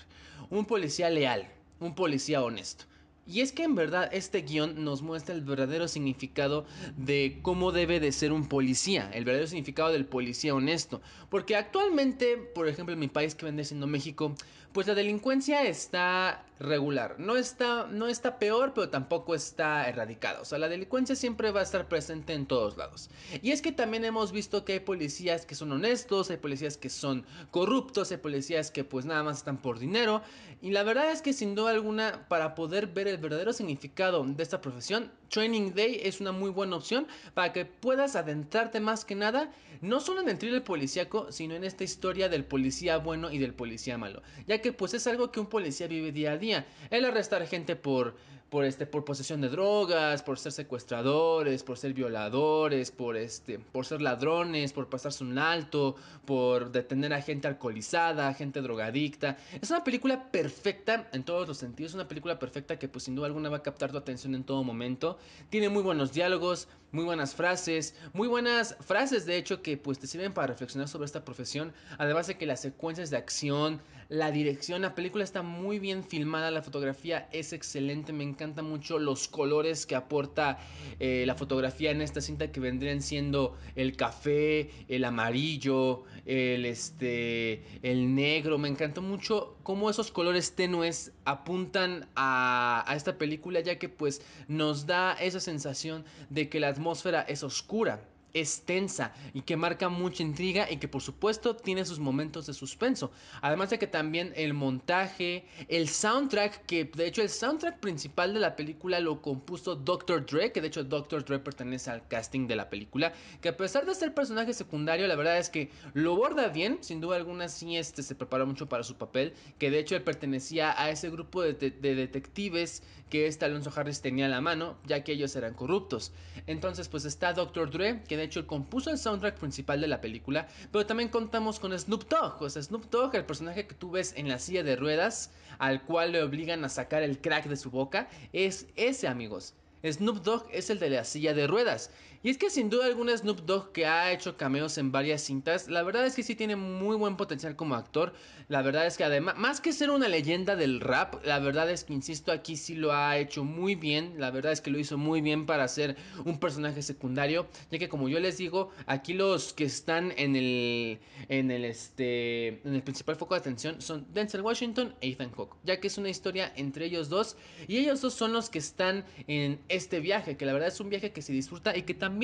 Un 0.50 0.66
policía 0.66 1.10
leal, 1.10 1.48
un 1.80 1.96
policía 1.96 2.44
honesto. 2.44 2.86
Y 3.28 3.42
es 3.42 3.52
que 3.52 3.63
en 3.63 3.74
verdad 3.74 4.07
este 4.12 4.44
guion 4.44 4.84
nos 4.84 5.02
muestra 5.02 5.34
el 5.34 5.42
verdadero 5.42 5.88
significado 5.88 6.66
de 6.96 7.40
cómo 7.42 7.72
debe 7.72 8.00
de 8.00 8.12
ser 8.12 8.31
un 8.31 8.48
policía, 8.48 9.10
el 9.13 9.25
verdadero 9.25 9.48
significado 9.48 9.92
del 9.92 10.06
policía 10.06 10.54
honesto. 10.54 11.01
Porque 11.30 11.56
actualmente, 11.56 12.38
por 12.38 12.68
ejemplo, 12.68 12.94
en 12.94 13.00
mi 13.00 13.08
país 13.08 13.34
que 13.34 13.46
vende 13.46 13.63
siendo 13.63 13.88
México, 13.88 14.36
pues 14.75 14.88
la 14.88 14.94
delincuencia 14.94 15.63
está 15.63 16.44
regular. 16.60 17.16
No 17.18 17.38
está, 17.38 17.88
no 17.88 18.07
está 18.07 18.38
peor, 18.39 18.74
pero 18.75 18.89
tampoco 18.89 19.33
está 19.33 19.88
erradicada. 19.88 20.42
O 20.42 20.45
sea, 20.45 20.57
la 20.57 20.68
delincuencia 20.68 21.16
siempre 21.16 21.50
va 21.51 21.62
a 21.62 21.63
estar 21.63 21.88
presente 21.88 22.33
en 22.33 22.45
todos 22.45 22.75
lados. 22.75 23.10
Y 23.42 23.51
es 23.51 23.62
que 23.62 23.72
también 23.72 24.04
hemos 24.04 24.33
visto 24.33 24.66
que 24.66 24.74
hay 24.74 24.80
policías 24.81 25.45
que 25.45 25.56
son 25.56 25.72
honestos, 25.72 26.30
hay 26.30 26.36
policías 26.36 26.75
que 26.75 26.89
son 26.89 27.25
corruptos, 27.51 28.12
hay 28.12 28.18
policías 28.18 28.69
que 28.69 28.83
pues 28.83 29.06
nada 29.06 29.24
más 29.24 29.38
están 29.38 29.62
por 29.62 29.80
dinero. 29.80 30.22
Y 30.62 30.72
la 30.72 30.83
verdad 30.83 31.10
es 31.10 31.22
que 31.22 31.31
sin 31.31 31.56
duda 31.56 31.72
alguna, 31.72 32.27
para 32.27 32.54
poder 32.54 32.88
ver 32.88 33.07
el 33.07 33.18
verdadero 33.18 33.54
significado 33.54 34.25
de 34.25 34.44
esta 34.44 34.60
profesión, 34.60 35.10
Training 35.30 35.74
Day 35.74 36.00
es 36.04 36.22
una 36.22 36.31
muy 36.31 36.50
buena 36.50 36.75
opción 36.75 37.07
para 37.33 37.54
que 37.54 37.66
puedas 37.66 38.16
adentrarte 38.16 38.80
más 38.80 39.06
que 39.06 39.16
nada, 39.16 39.51
no 39.81 40.00
solo 40.00 40.22
en 40.22 40.30
el 40.30 40.38
thriller 40.38 40.63
policíaco, 40.63 41.31
sino 41.31 41.56
en 41.56 41.63
esta 41.63 41.83
historia 41.83 42.30
del 42.30 42.45
policía 42.45 42.98
bueno 42.98 43.31
y 43.31 43.38
del 43.38 43.54
policía 43.54 43.98
malo. 43.98 44.22
Ya 44.48 44.62
que 44.62 44.72
pues 44.72 44.94
es 44.94 45.07
algo 45.07 45.31
que 45.31 45.39
un 45.39 45.48
policía 45.48 45.88
vive 45.88 46.12
día 46.12 46.33
a 46.33 46.38
día. 46.38 46.66
El 46.89 47.06
arrestar 47.06 47.45
gente 47.48 47.75
por 47.75 48.16
por 48.50 48.64
este 48.64 48.86
por 48.86 49.04
posesión 49.06 49.42
de 49.42 49.50
drogas, 49.50 50.22
por 50.24 50.38
ser 50.38 50.52
secuestradores, 50.52 51.64
por 51.64 51.78
ser 51.78 51.94
violadores, 51.94 52.92
por 52.92 53.18
este 53.18 53.60
por 53.60 53.86
ser 53.86 54.02
ladrones, 54.02 54.72
por 54.72 54.88
pasarse 54.90 55.24
un 55.24 55.38
alto, 55.38 55.96
por 56.26 56.72
detener 56.72 57.14
a 57.14 57.22
gente 57.22 57.48
alcoholizada, 57.48 58.34
gente 58.34 58.62
drogadicta. 58.62 59.38
Es 59.62 59.70
una 59.72 59.84
película 59.84 60.32
perfecta 60.32 61.10
en 61.12 61.24
todos 61.24 61.48
los 61.48 61.58
sentidos, 61.58 61.94
una 61.94 62.08
película 62.08 62.40
perfecta 62.40 62.78
que 62.78 62.88
pues 62.88 63.04
sin 63.06 63.16
duda 63.16 63.28
alguna 63.28 63.50
va 63.50 63.58
a 63.58 63.64
captar 63.64 63.92
tu 63.92 63.98
atención 63.98 64.36
en 64.36 64.44
todo 64.44 64.64
momento. 64.64 65.18
Tiene 65.50 65.70
muy 65.70 65.84
buenos 65.84 66.14
diálogos, 66.14 66.68
muy 66.92 67.04
buenas 67.04 67.36
frases, 67.36 67.96
muy 68.14 68.28
buenas 68.28 68.78
frases 68.80 69.26
de 69.26 69.38
hecho 69.38 69.62
que 69.62 69.78
pues 69.78 70.00
te 70.00 70.08
sirven 70.08 70.34
para 70.34 70.48
reflexionar 70.48 70.88
sobre 70.88 71.06
esta 71.06 71.26
profesión, 71.26 71.74
además 71.98 72.28
de 72.28 72.38
que 72.38 72.46
las 72.46 72.62
secuencias 72.62 73.10
de 73.10 73.18
acción, 73.18 73.82
la 74.10 74.31
dirección, 74.31 74.81
la 74.81 74.94
película 74.94 75.24
está 75.24 75.42
muy 75.42 75.80
bien 75.80 76.04
filmada, 76.04 76.52
la 76.52 76.62
fotografía 76.62 77.28
es 77.31 77.54
excelente, 77.54 78.13
me 78.13 78.24
encanta 78.24 78.62
mucho 78.62 79.00
los 79.00 79.28
colores 79.28 79.86
que 79.86 79.96
aporta 79.96 80.60
eh, 81.00 81.24
la 81.25 81.36
fotografía 81.36 81.92
en 81.92 82.02
esta 82.02 82.22
cinta 82.22 82.52
que 82.52 82.60
vendrían 82.60 83.02
siendo 83.02 83.57
el 83.75 83.96
café, 83.96 84.69
el 84.88 85.06
amarillo, 85.06 86.04
el, 86.25 86.66
este, 86.66 87.63
el 87.81 88.13
negro, 88.13 88.57
me 88.57 88.68
encantó 88.68 89.02
mucho 89.02 89.57
cómo 89.63 89.90
esos 89.90 90.12
colores 90.12 90.56
tenues 90.56 91.12
apuntan 91.25 92.08
a, 92.16 92.84
a 92.88 92.96
esta 92.96 93.18
película 93.18 93.60
ya 93.62 93.80
que 93.80 93.90
pues 93.90 94.22
nos 94.48 94.86
da 94.86 95.13
esa 95.13 95.40
sensación 95.40 96.06
de 96.30 96.50
que 96.50 96.60
la 96.60 96.68
atmósfera 96.68 97.22
es 97.22 97.44
oscura 97.44 98.01
es 98.36 98.62
tensa 98.64 99.14
y 99.34 99.42
que 99.42 99.56
marca 99.56 99.90
mucha 99.90 100.22
intriga 100.22 100.70
y 100.70 100.78
que 100.78 100.90
por 100.90 101.02
supuesto 101.02 101.56
tiene 101.56 101.86
sus 101.86 102.00
momentos 102.00 102.46
de 102.46 102.54
suspenso. 102.54 103.12
Además 103.42 103.70
de 103.70 103.80
que 103.80 103.88
también 103.88 104.34
el 104.36 104.54
montaje, 104.54 105.46
el 105.70 105.88
soundtrack, 105.88 106.66
que 106.66 106.84
de 106.84 107.08
hecho 107.08 107.22
el 107.22 107.30
soundtrack 107.30 107.80
principal 107.80 108.34
de 108.34 108.42
la 108.42 108.56
película 108.58 109.00
lo 109.00 109.22
compuso 109.22 109.76
Dr. 109.76 110.26
Dre, 110.26 110.52
que 110.52 110.62
de 110.62 110.68
hecho 110.68 110.84
Dr. 110.84 111.24
Dre 111.24 111.39
pertenece 111.39 111.89
al 111.89 112.06
casting 112.08 112.46
de 112.48 112.58
la 112.58 112.70
película, 112.70 113.13
que 113.42 113.50
a 113.50 113.58
pesar 113.58 113.86
de 113.86 113.96
ser 113.96 114.13
personaje 114.13 114.54
secundario, 114.54 115.08
la 115.08 115.15
verdad 115.15 115.38
es 115.38 115.50
que 115.50 115.72
lo 115.94 116.18
borda 116.18 116.50
bien, 116.50 116.80
sin 116.82 117.00
duda 117.00 117.15
alguna 117.15 117.48
sí 117.48 117.77
este, 117.77 118.04
se 118.04 118.15
preparó 118.15 118.46
mucho 118.46 118.68
para 118.68 118.84
su 118.84 118.96
papel, 118.96 119.34
que 119.58 119.72
de 119.72 119.80
hecho 119.80 119.96
él 119.96 120.04
pertenecía 120.04 120.80
a 120.80 120.89
ese 120.89 121.10
grupo 121.10 121.42
de, 121.42 121.54
de 121.54 121.96
detectives 121.96 122.84
que 123.10 123.27
este 123.27 123.46
Alonso 123.46 123.72
Harris 123.74 124.01
tenía 124.01 124.25
a 124.25 124.30
la 124.30 124.42
mano, 124.42 124.77
ya 124.86 125.04
que 125.04 125.13
ellos 125.13 125.36
eran 125.36 125.54
corruptos. 125.54 126.12
Entonces 126.48 126.89
pues 126.89 127.06
está 127.06 127.34
Dr. 127.34 127.72
Dre, 127.72 128.04
que 128.08 128.18
de 128.18 128.25
hecho 128.25 128.46
compuso 128.46 128.89
el 128.89 128.98
soundtrack 128.98 129.38
principal 129.38 129.82
de 129.82 129.88
la 129.88 130.01
película, 130.01 130.48
pero 130.72 130.86
también 130.86 131.10
contamos 131.10 131.60
con 131.60 131.77
Snoop 131.77 132.10
Dogg, 132.10 132.41
o 132.41 132.50
sea, 132.50 132.62
Snoop 132.62 132.89
Dogg, 132.89 133.15
el 133.15 133.25
personaje 133.25 133.67
que 133.67 133.75
tú 133.75 133.91
ves 133.91 134.13
en 134.17 134.27
la 134.27 134.39
silla 134.39 134.63
de 134.63 134.75
ruedas, 134.75 135.32
al 135.58 135.84
cual 135.84 136.12
le 136.12 136.22
obligan 136.22 136.65
a 136.65 136.70
sacar 136.70 137.03
el 137.03 137.20
crack 137.20 137.46
de 137.46 137.58
su 137.58 137.72
boca, 137.72 138.10
es 138.34 138.67
ese 138.75 139.08
amigos. 139.08 139.53
Snoop 139.84 140.24
Dogg 140.24 140.48
es 140.51 140.70
el 140.70 140.79
de 140.79 140.89
la 140.89 141.03
silla 141.03 141.34
de 141.34 141.48
ruedas. 141.48 141.91
Y 142.25 142.29
es 142.32 142.39
que 142.39 142.50
sin 142.50 142.72
duda 142.72 142.88
alguna 142.88 143.15
Snoop 143.15 143.41
Dogg 143.41 143.72
que 143.72 143.86
ha 143.86 144.12
hecho 144.12 144.36
cameos 144.36 144.79
en 144.79 144.91
varias 144.91 145.22
cintas, 145.22 145.70
la 145.70 145.84
verdad 145.84 146.08
es 146.08 146.15
que 146.15 146.24
sí 146.24 146.34
tiene 146.34 146.55
muy 146.55 146.98
buen 146.98 147.17
potencial 147.17 147.55
como 147.55 147.75
actor. 147.75 148.13
La 148.48 148.63
verdad 148.63 148.88
es 148.88 148.98
que 148.98 149.03
además, 149.03 149.38
más 149.38 149.62
que 149.62 149.72
ser 149.72 149.91
una 149.91 150.08
leyenda 150.08 150.55
del 150.55 150.79
rap, 150.79 151.24
la 151.24 151.38
verdad 151.38 151.70
es 151.70 151.84
que, 151.84 151.94
insisto, 151.94 152.32
aquí 152.32 152.58
sí 152.58 152.74
lo 152.74 152.94
ha 152.94 153.20
hecho 153.20 153.44
muy 153.44 153.75
bien. 153.75 154.15
La 154.17 154.32
verdad 154.32 154.53
es 154.53 154.62
que 154.62 154.72
lo 154.72 154.79
hizo 154.79 154.98
muy 154.98 155.22
bien 155.22 155.46
para 155.46 155.67
ser 155.67 155.98
un 156.25 156.39
personaje 156.39 156.82
secundario. 156.82 157.46
Ya 157.70 157.77
que 157.77 157.89
como 157.89 158.10
yo 158.10 158.20
les 158.20 158.39
digo, 158.39 158.72
aquí 158.88 159.13
los 159.13 159.53
que 159.53 159.65
están 159.65 160.12
en 160.17 160.36
el, 160.36 160.98
en 161.29 161.51
el, 161.51 161.63
este, 161.63 162.60
en 162.67 162.74
el 162.74 162.82
principal 162.82 163.17
foco 163.17 163.36
de 163.36 163.41
atención 163.41 163.82
son 163.82 164.08
Denzel 164.15 164.41
Washington 164.41 164.96
e 165.00 165.10
Ethan 165.10 165.32
Hawke. 165.32 165.58
Ya 165.63 165.79
que 165.79 165.89
es 165.89 165.98
una 166.00 166.10
historia 166.10 166.51
entre 166.55 166.86
ellos 166.86 167.08
dos. 167.08 167.38
Y 167.67 167.77
ellos 167.77 168.01
dos 168.01 168.15
son 168.15 168.34
los 168.34 168.50
que 168.50 168.58
están 168.58 169.05
en 169.27 169.60
este 169.70 170.00
viaje, 170.00 170.38
que 170.38 170.48
la 170.48 170.53
verdad 170.53 170.70
es 170.70 170.79
un 170.79 170.89
viaje 170.89 171.12
que 171.12 171.22
se 171.22 171.32
disfruta 171.32 171.77
y 171.77 171.84
que 171.84 171.94
también, 171.94 172.14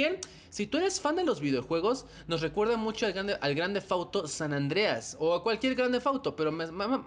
si 0.50 0.68
tú 0.68 0.78
eres 0.78 1.00
fan 1.00 1.16
de 1.16 1.24
los 1.24 1.40
videojuegos, 1.40 2.06
nos 2.28 2.42
recuerda 2.42 2.76
mucho 2.78 3.06
al 3.06 3.14
grande, 3.14 3.38
al 3.40 3.56
grande 3.56 3.80
Fauto 3.82 4.28
San 4.28 4.54
Andreas 4.54 5.16
o 5.20 5.34
a 5.34 5.44
cualquier 5.44 5.76
grande 5.76 6.02
Fauto, 6.02 6.36
pero 6.36 6.52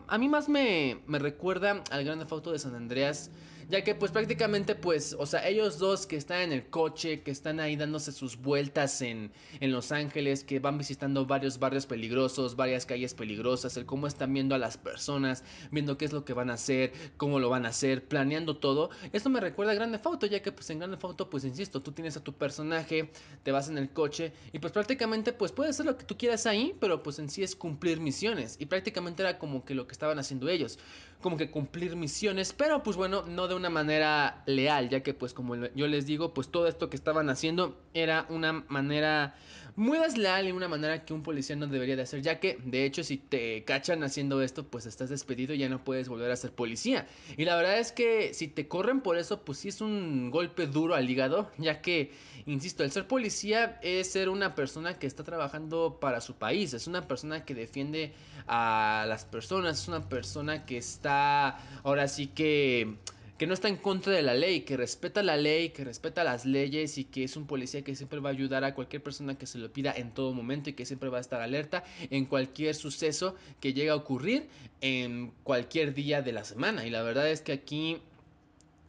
a 0.07 0.19
mí 0.19 0.29
más 0.29 0.49
me, 0.49 1.03
me 1.07 1.19
recuerda 1.19 1.83
al 1.91 2.05
grande 2.05 2.25
Fauto 2.27 2.53
de 2.53 2.59
San 2.59 2.75
Andreas 2.75 3.31
ya 3.69 3.83
que 3.83 3.95
pues 3.95 4.13
prácticamente 4.13 4.75
pues, 4.75 5.17
o 5.19 5.27
sea, 5.27 5.47
ellos 5.49 5.79
dos 5.79 6.07
que 6.07 6.17
están 6.17 6.43
en 6.43 6.53
el 6.53 6.67
coche, 6.69 7.23
que 7.23 7.31
están 7.31 7.61
ahí 7.61 7.77
dándose 7.77 8.13
sus 8.13 8.37
vueltas 8.37 9.03
en, 9.03 9.33
en 9.61 9.73
Los 9.73 9.93
Ángeles, 9.93 10.45
que 10.45 10.59
van 10.59 10.79
visitando 10.79 11.27
varios 11.27 11.59
barrios 11.59 11.87
peligrosos, 11.87 12.57
varias 12.57 12.87
calles 12.87 13.15
peligrosas, 13.15 13.77
el 13.77 13.87
cómo 13.87 14.07
están 14.07 14.33
viendo 14.33 14.55
a 14.55 14.59
las 14.59 14.77
personas, 14.77 15.45
viendo 15.71 15.97
qué 15.99 16.05
es 16.05 16.13
lo 16.13 16.25
que 16.25 16.33
van 16.33 16.51
a 16.51 16.55
hacer, 16.55 16.93
cómo 17.17 17.39
lo 17.39 17.49
van 17.49 17.67
a 17.67 17.71
hacer, 17.71 18.05
planeando 18.07 18.57
todo. 18.57 18.91
Esto 19.13 19.31
me 19.31 19.41
recuerda 19.41 19.73
a 19.73 19.75
Grande 19.75 19.99
Foto, 19.99 20.27
ya 20.27 20.43
que 20.43 20.53
pues 20.53 20.69
en 20.71 20.79
Grande 20.79 20.97
Foto 20.97 21.31
pues 21.31 21.45
insisto, 21.45 21.83
tú 21.83 21.93
tienes 21.93 22.17
a 22.17 22.25
tu 22.25 22.33
personaje, 22.33 23.11
te 23.43 23.53
vas 23.53 23.69
en 23.69 23.79
el 23.79 23.91
coche 23.91 24.33
y 24.53 24.59
pues 24.59 24.73
prácticamente 24.73 25.33
pues 25.33 25.53
puede 25.53 25.71
hacer 25.71 25.87
lo 25.87 25.97
que 25.97 26.05
tú 26.05 26.17
quieras 26.17 26.47
ahí, 26.47 26.77
pero 26.81 27.03
pues 27.03 27.19
en 27.19 27.29
sí 27.31 27.43
es 27.43 27.57
cumplir 27.57 28.01
misiones 28.01 28.57
y 28.59 28.67
prácticamente 28.67 29.23
era 29.23 29.39
como 29.39 29.65
que 29.65 29.75
lo 29.75 29.87
que 29.87 29.93
estaban 29.93 30.19
haciendo 30.19 30.49
ellos, 30.49 30.79
como 31.21 31.37
que 31.37 31.51
cumplir 31.51 31.97
misiones, 31.97 32.53
pero 32.53 32.83
pues 32.83 32.97
bueno, 32.97 33.23
no 33.23 33.49
de 33.49 33.54
una 33.55 33.71
manera 33.71 34.43
leal, 34.47 34.89
ya 34.89 35.03
que 35.03 35.15
pues 35.15 35.33
como 35.33 35.57
yo 35.57 35.87
les 35.87 36.07
digo, 36.07 36.35
pues 36.35 36.49
todo 36.49 36.67
esto 36.67 36.91
que 36.91 36.97
estaban 36.97 37.31
haciendo 37.31 37.81
era 37.95 38.27
una 38.29 38.65
manera 38.69 39.35
muy 39.77 39.99
desleal 39.99 40.47
y 40.47 40.53
una 40.53 40.69
manera 40.69 41.05
que 41.05 41.13
un 41.13 41.23
policía 41.23 41.57
no 41.57 41.67
debería 41.67 41.97
de 41.97 42.03
hacer, 42.03 42.23
ya 42.23 42.39
que 42.39 42.59
de 42.65 42.85
hecho 42.85 43.03
si 43.03 43.17
te 43.17 43.65
cachan 43.65 44.05
haciendo 44.05 44.41
esto, 44.41 44.65
pues 44.65 44.87
estás 44.87 45.09
despedido 45.09 45.53
y 45.55 45.59
ya 45.59 45.69
no 45.69 45.83
puedes 45.83 46.09
volver 46.09 46.31
a 46.31 46.37
ser 46.37 46.53
policía. 46.53 47.07
Y 47.37 47.45
la 47.45 47.57
verdad 47.57 47.79
es 47.79 47.91
que 47.91 48.35
si 48.35 48.47
te 48.49 48.69
corren 48.69 49.01
por 49.01 49.19
eso, 49.19 49.41
pues 49.45 49.59
sí 49.59 49.69
es 49.69 49.81
un 49.81 50.31
golpe 50.31 50.67
duro 50.67 50.95
al 50.95 51.11
hígado, 51.11 51.51
ya 51.59 51.81
que, 51.81 52.13
insisto, 52.47 52.85
el 52.85 52.93
ser 52.93 53.09
policía 53.09 53.81
es 53.83 54.13
ser 54.13 54.29
una 54.29 54.55
persona 54.55 54.99
que 54.99 55.07
está 55.07 55.25
trabajando 55.25 55.99
para 56.01 56.21
su 56.21 56.37
país, 56.37 56.73
es 56.73 56.87
una 56.87 57.09
persona 57.09 57.45
que 57.45 57.55
defiende 57.55 58.13
a 58.47 59.07
las 59.09 59.25
personas, 59.25 59.83
es 59.83 59.89
una 59.89 60.09
persona 60.09 60.65
que 60.67 60.77
está 60.77 61.59
ahora 61.83 62.07
sí 62.07 62.29
que 62.29 62.97
que 63.39 63.47
no 63.47 63.55
está 63.55 63.69
en 63.69 63.77
contra 63.77 64.13
de 64.13 64.23
la 64.23 64.35
ley, 64.35 64.61
que 64.61 64.77
respeta 64.77 65.23
la 65.23 65.37
ley, 65.37 65.71
que 65.71 65.85
respeta 65.85 66.23
las 66.23 66.45
leyes 66.45 66.99
y 66.99 67.05
que 67.05 67.25
es 67.25 67.37
un 67.37 67.47
policía 67.47 67.83
que 67.83 67.97
siempre 67.97 68.21
va 68.21 68.31
a 68.31 68.33
ayudar 68.33 68.65
a 68.65 68.75
cualquier 68.75 69.03
persona 69.03 69.37
que 69.37 69.47
se 69.47 69.59
lo 69.59 69.73
pida 69.73 69.93
en 69.93 70.13
todo 70.13 70.33
momento 70.33 70.71
y 70.71 70.75
que 70.75 70.87
siempre 70.87 71.09
va 71.09 71.19
a 71.19 71.21
estar 71.21 71.41
alerta 71.41 71.85
en 72.11 72.27
cualquier 72.27 72.75
suceso 72.75 73.35
que 73.61 73.73
llegue 73.73 73.91
a 73.91 73.97
ocurrir 73.97 74.49
en 74.81 75.33
cualquier 75.43 75.95
día 75.95 76.23
de 76.23 76.33
la 76.33 76.45
semana. 76.45 76.87
Y 76.87 76.91
la 76.91 77.03
verdad 77.03 77.29
es 77.29 77.41
que 77.41 77.53
aquí 77.53 78.01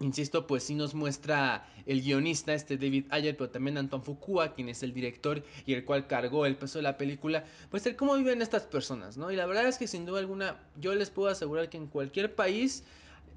Insisto, 0.01 0.45
pues 0.45 0.63
sí 0.63 0.75
nos 0.75 0.93
muestra 0.93 1.65
el 1.85 2.01
guionista, 2.01 2.53
este 2.53 2.75
David 2.75 3.05
Ayer, 3.11 3.37
pero 3.37 3.49
también 3.49 3.77
Anton 3.77 4.03
Fukua, 4.03 4.53
quien 4.53 4.67
es 4.67 4.83
el 4.83 4.93
director 4.93 5.41
y 5.65 5.73
el 5.73 5.85
cual 5.85 6.05
cargó 6.05 6.45
el 6.45 6.57
peso 6.57 6.79
de 6.79 6.83
la 6.83 6.97
película, 6.97 7.45
pues 7.71 7.85
el 7.85 7.95
cómo 7.95 8.15
viven 8.17 8.41
estas 8.41 8.63
personas, 8.63 9.15
¿no? 9.15 9.31
Y 9.31 9.37
la 9.37 9.45
verdad 9.45 9.67
es 9.67 9.77
que 9.77 9.87
sin 9.87 10.05
duda 10.05 10.19
alguna, 10.19 10.59
yo 10.81 10.93
les 10.95 11.09
puedo 11.09 11.29
asegurar 11.29 11.69
que 11.69 11.77
en 11.77 11.87
cualquier 11.87 12.35
país 12.35 12.83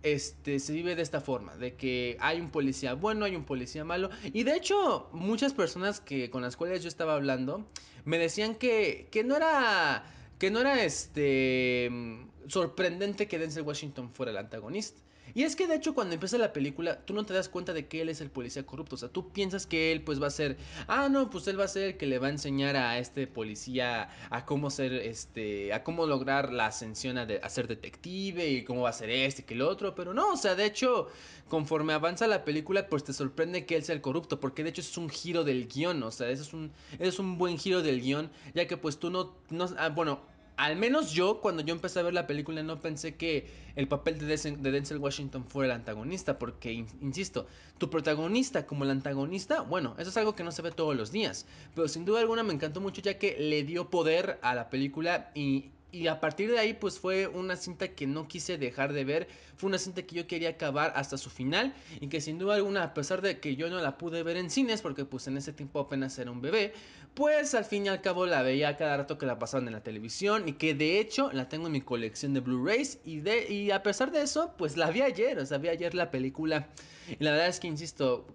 este, 0.03 0.59
se 0.61 0.73
vive 0.73 0.95
de 0.95 1.03
esta 1.03 1.21
forma, 1.21 1.57
de 1.57 1.75
que 1.75 2.17
hay 2.21 2.41
un 2.41 2.51
policía 2.51 2.95
bueno, 2.95 3.25
hay 3.25 3.37
un 3.37 3.45
policía 3.45 3.85
malo. 3.85 4.11
Y 4.33 4.45
de 4.45 4.57
hecho, 4.57 5.09
muchas 5.13 5.53
personas 5.53 6.01
que, 6.01 6.31
con 6.31 6.43
las 6.43 6.57
cuales 6.57 6.83
yo 6.83 6.89
estaba 6.89 7.15
hablando 7.15 7.67
me 8.05 8.19
decían 8.19 8.55
que, 8.55 9.09
que 9.11 9.25
no 9.25 9.37
era, 9.37 10.05
que 10.39 10.51
no 10.51 10.61
era 10.61 10.83
este, 10.83 11.91
sorprendente 12.47 13.29
que 13.29 13.39
Denzel 13.39 13.65
Washington 13.65 14.11
fuera 14.13 14.33
el 14.33 14.39
antagonista. 14.39 15.01
Y 15.35 15.43
es 15.45 15.57
que 15.57 15.67
de 15.67 15.77
hecho 15.77 15.95
cuando 15.95 16.15
empieza 16.15 16.39
la 16.39 16.53
película 16.53 17.01
tú 17.05 17.15
no 17.15 17.25
te 17.25 17.35
das 17.35 17.49
cuenta 17.49 17.73
de 17.73 17.87
que 17.87 18.01
él 18.01 18.09
es 18.09 18.21
el 18.21 18.31
policía 18.31 18.65
corrupto, 18.65 18.97
o 18.97 18.99
sea, 18.99 19.09
tú 19.09 19.31
piensas 19.31 19.67
que 19.67 19.93
él 19.93 20.03
pues 20.03 20.21
va 20.23 20.27
a 20.29 20.31
ser, 20.31 20.57
ah 20.87 21.09
no, 21.09 21.31
pues 21.31 21.47
él 21.49 21.59
va 21.59 21.65
a 21.65 21.69
ser 21.69 21.83
el 21.83 21.97
que 21.97 22.07
le 22.07 22.19
va 22.19 22.29
a 22.29 22.31
enseñar 22.31 22.77
a 22.77 22.99
este 22.99 23.27
policía 23.27 24.11
a 24.31 24.45
cómo 24.45 24.71
ser, 24.71 24.93
este, 24.93 25.73
a 25.73 25.85
cómo 25.85 26.07
lograr 26.07 26.53
la 26.53 26.67
ascensión 26.67 27.19
a, 27.19 27.49
ser 27.49 27.69
detective 27.69 28.49
y 28.49 28.65
cómo 28.65 28.83
va 28.83 28.91
a 28.91 28.93
ser 28.93 29.11
este 29.11 29.45
que 29.45 29.55
el 29.55 29.63
otro, 29.63 29.95
pero 29.95 30.15
no, 30.15 30.33
o 30.33 30.37
sea, 30.37 30.55
de 30.55 30.65
hecho 30.67 31.09
conforme 31.49 31.93
avanza 31.93 32.27
la 32.27 32.45
película 32.45 32.89
pues 32.89 33.05
te 33.05 33.13
sorprende 33.13 33.65
que 33.67 33.77
él 33.77 33.85
sea 33.85 33.95
el 33.95 34.01
corrupto, 34.01 34.41
porque 34.41 34.63
de 34.63 34.71
hecho 34.71 34.81
es 34.83 34.99
un 34.99 35.09
giro 35.09 35.45
del 35.45 35.69
guion, 35.69 36.03
o 36.03 36.11
sea, 36.11 36.29
eso 36.31 36.43
es 36.43 36.53
un, 36.53 36.73
es 36.99 37.19
un 37.19 37.39
buen 37.39 37.59
giro 37.59 37.83
del 37.83 38.01
guion, 38.01 38.31
ya 38.55 38.67
que 38.67 38.77
pues 38.77 38.99
tú 38.99 39.11
no, 39.11 39.35
no 39.51 39.67
ah, 39.79 39.89
bueno, 39.89 40.21
al 40.59 40.75
menos 40.75 41.13
yo, 41.13 41.41
cuando 41.41 41.63
yo 41.63 41.73
empecé 41.73 42.01
a 42.01 42.03
ver 42.03 42.13
la 42.13 42.27
película, 42.27 42.65
no 42.65 42.83
pensé 42.83 43.15
que 43.15 43.47
el 43.77 43.87
papel 43.87 44.19
de 44.19 44.27
Denzel, 44.73 44.99
Washington 44.99 45.45
fuera 45.45 45.73
el 45.73 45.79
antagonista, 45.79 46.37
porque, 46.37 46.73
insisto, 46.73 47.47
tu 47.79 47.89
protagonista 47.91 48.67
como 48.67 48.83
el 48.83 48.91
antagonista, 48.91 49.61
bueno, 49.61 49.95
eso 49.99 50.11
es 50.11 50.17
algo 50.17 50.35
que 50.35 50.43
no 50.43 50.51
se 50.51 50.63
ve 50.63 50.73
todos 50.73 50.97
los 50.97 51.13
días, 51.13 51.47
pero 51.77 51.87
sin 51.87 52.05
duda 52.05 52.19
alguna 52.19 52.43
me 52.43 52.53
encantó 52.53 52.81
mucho 52.81 53.01
ya 53.01 53.19
que 53.19 53.37
le 53.39 53.63
dio 53.63 53.89
poder 53.89 54.41
a 54.43 54.57
la 54.57 54.69
película 54.69 55.31
y, 55.33 55.71
y 55.91 56.07
a 56.09 56.21
partir 56.21 56.51
de 56.51 56.59
ahí, 56.59 56.75
pues 56.75 56.99
fue 56.99 57.29
una 57.29 57.57
cinta 57.57 57.89
que 57.89 58.07
no 58.07 58.29
quise 58.29 58.59
dejar 58.59 58.93
de 58.93 59.05
ver. 59.05 59.29
Fue 59.57 59.69
una 59.69 59.79
cinta 59.79 60.03
que 60.03 60.15
yo 60.15 60.27
quería 60.27 60.51
acabar 60.51 60.93
hasta 60.97 61.17
su 61.17 61.31
final. 61.31 61.75
Y 62.01 62.09
que 62.09 62.21
sin 62.21 62.39
duda 62.39 62.57
alguna, 62.57 62.83
a 62.83 62.95
pesar 62.95 63.23
de 63.23 63.41
que 63.41 63.57
yo 63.57 63.71
no 63.71 63.81
la 63.81 63.97
pude 63.97 64.23
ver 64.23 64.37
en 64.37 64.51
cines, 64.51 64.83
porque 64.83 65.07
pues 65.07 65.27
en 65.29 65.39
ese 65.39 65.53
tiempo 65.55 65.81
apenas 65.81 66.19
era 66.19 66.31
un 66.31 66.43
bebé, 66.43 66.75
pues 67.15 67.55
al 67.55 67.65
fin 67.65 67.87
y 67.87 67.89
al 67.89 68.03
cabo 68.03 68.27
la 68.27 68.43
veía 68.43 68.77
cada 68.77 68.99
rato 68.99 69.17
que 69.17 69.25
la 69.25 69.39
pasaban 69.39 69.67
en 69.67 69.73
la 69.73 69.83
televisión. 69.83 70.47
Y 70.47 70.53
que 70.53 70.75
de 70.75 71.01
hecho 71.01 71.31
la 71.33 71.49
tengo 71.49 71.67
en 71.67 71.73
mi 71.73 71.81
colección 71.81 72.35
de 72.35 72.41
Blu-rays. 72.41 72.99
Y, 73.05 73.21
de, 73.21 73.51
y 73.51 73.71
a 73.71 73.83
pesar 73.83 74.13
de 74.13 74.21
eso, 74.21 74.53
pues 74.59 74.77
la 74.77 74.91
vi 74.91 75.01
ayer. 75.01 75.39
O 75.39 75.47
sea, 75.47 75.57
vi 75.57 75.69
ayer 75.69 75.95
la 75.95 76.11
película. 76.11 76.69
Y 77.19 77.25
la 77.25 77.31
verdad 77.31 77.49
es 77.49 77.61
que, 77.61 77.67
insisto, 77.67 78.27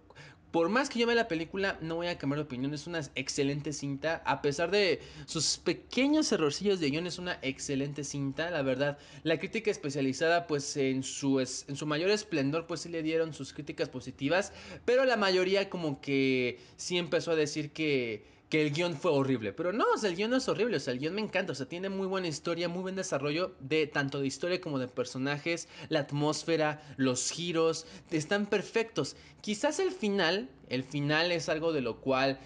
por 0.53 0.69
más 0.69 0.87
que 0.87 0.99
yo 0.99 1.07
vea 1.07 1.15
la 1.15 1.27
película, 1.27 1.79
no 1.81 1.95
voy 1.95 2.05
a 2.05 2.19
cambiar 2.19 2.37
de 2.37 2.43
opinión. 2.43 2.71
Es 2.75 2.85
una 2.85 3.01
excelente 3.15 3.73
cinta. 3.73 4.21
A 4.23 4.43
pesar 4.43 4.69
de 4.69 5.01
sus 5.25 5.57
pequeños 5.57 6.31
errorcillos 6.31 6.79
de 6.79 6.91
guion, 6.91 7.07
es 7.07 7.17
una 7.17 7.39
excelente 7.41 8.03
cinta. 8.03 8.51
La 8.51 8.61
verdad, 8.61 8.99
la 9.23 9.39
crítica 9.39 9.71
especializada, 9.71 10.45
pues 10.45 10.77
en 10.77 11.01
su, 11.01 11.43
mayor 11.87 12.11
esplendor, 12.11 12.67
pues 12.67 12.81
sí 12.81 12.89
le 12.89 13.01
dieron 13.01 13.33
sus 13.33 13.51
críticas 13.51 13.89
positivas. 13.89 14.53
Pero 14.85 15.05
la 15.05 15.17
mayoría, 15.17 15.71
como 15.71 15.99
que 16.01 16.59
sí 16.77 16.99
empezó 16.99 17.31
a 17.31 17.35
decir 17.35 17.71
que 17.71 18.23
que 18.53 18.61
el 18.61 18.71
guion 18.71 18.95
fue 18.95 19.09
horrible. 19.09 19.51
Pero 19.51 19.73
no, 19.73 19.83
el 20.03 20.15
guion 20.15 20.29
no 20.29 20.37
es 20.37 20.47
horrible, 20.47 20.77
o 20.77 20.79
sea, 20.79 20.93
el 20.93 20.99
guion 20.99 21.15
me 21.15 21.21
encanta, 21.21 21.53
o 21.53 21.55
sea, 21.55 21.65
tiene 21.65 21.89
muy 21.89 22.05
buena 22.05 22.27
historia, 22.27 22.69
muy 22.69 22.83
buen 22.83 22.95
desarrollo 22.95 23.55
de 23.59 23.87
tanto 23.87 24.19
de 24.19 24.27
historia 24.27 24.61
como 24.61 24.77
de 24.77 24.87
personajes, 24.87 25.67
la 25.89 26.01
atmósfera, 26.01 26.79
los 26.97 27.31
giros, 27.31 27.87
están 28.11 28.45
perfectos. 28.45 29.15
Quizás 29.41 29.79
el 29.79 29.91
final, 29.91 30.51
el 30.73 30.83
final 30.83 31.31
es 31.31 31.49
algo 31.49 31.73
de 31.73 31.81
lo 31.81 31.97
cual 32.01 32.39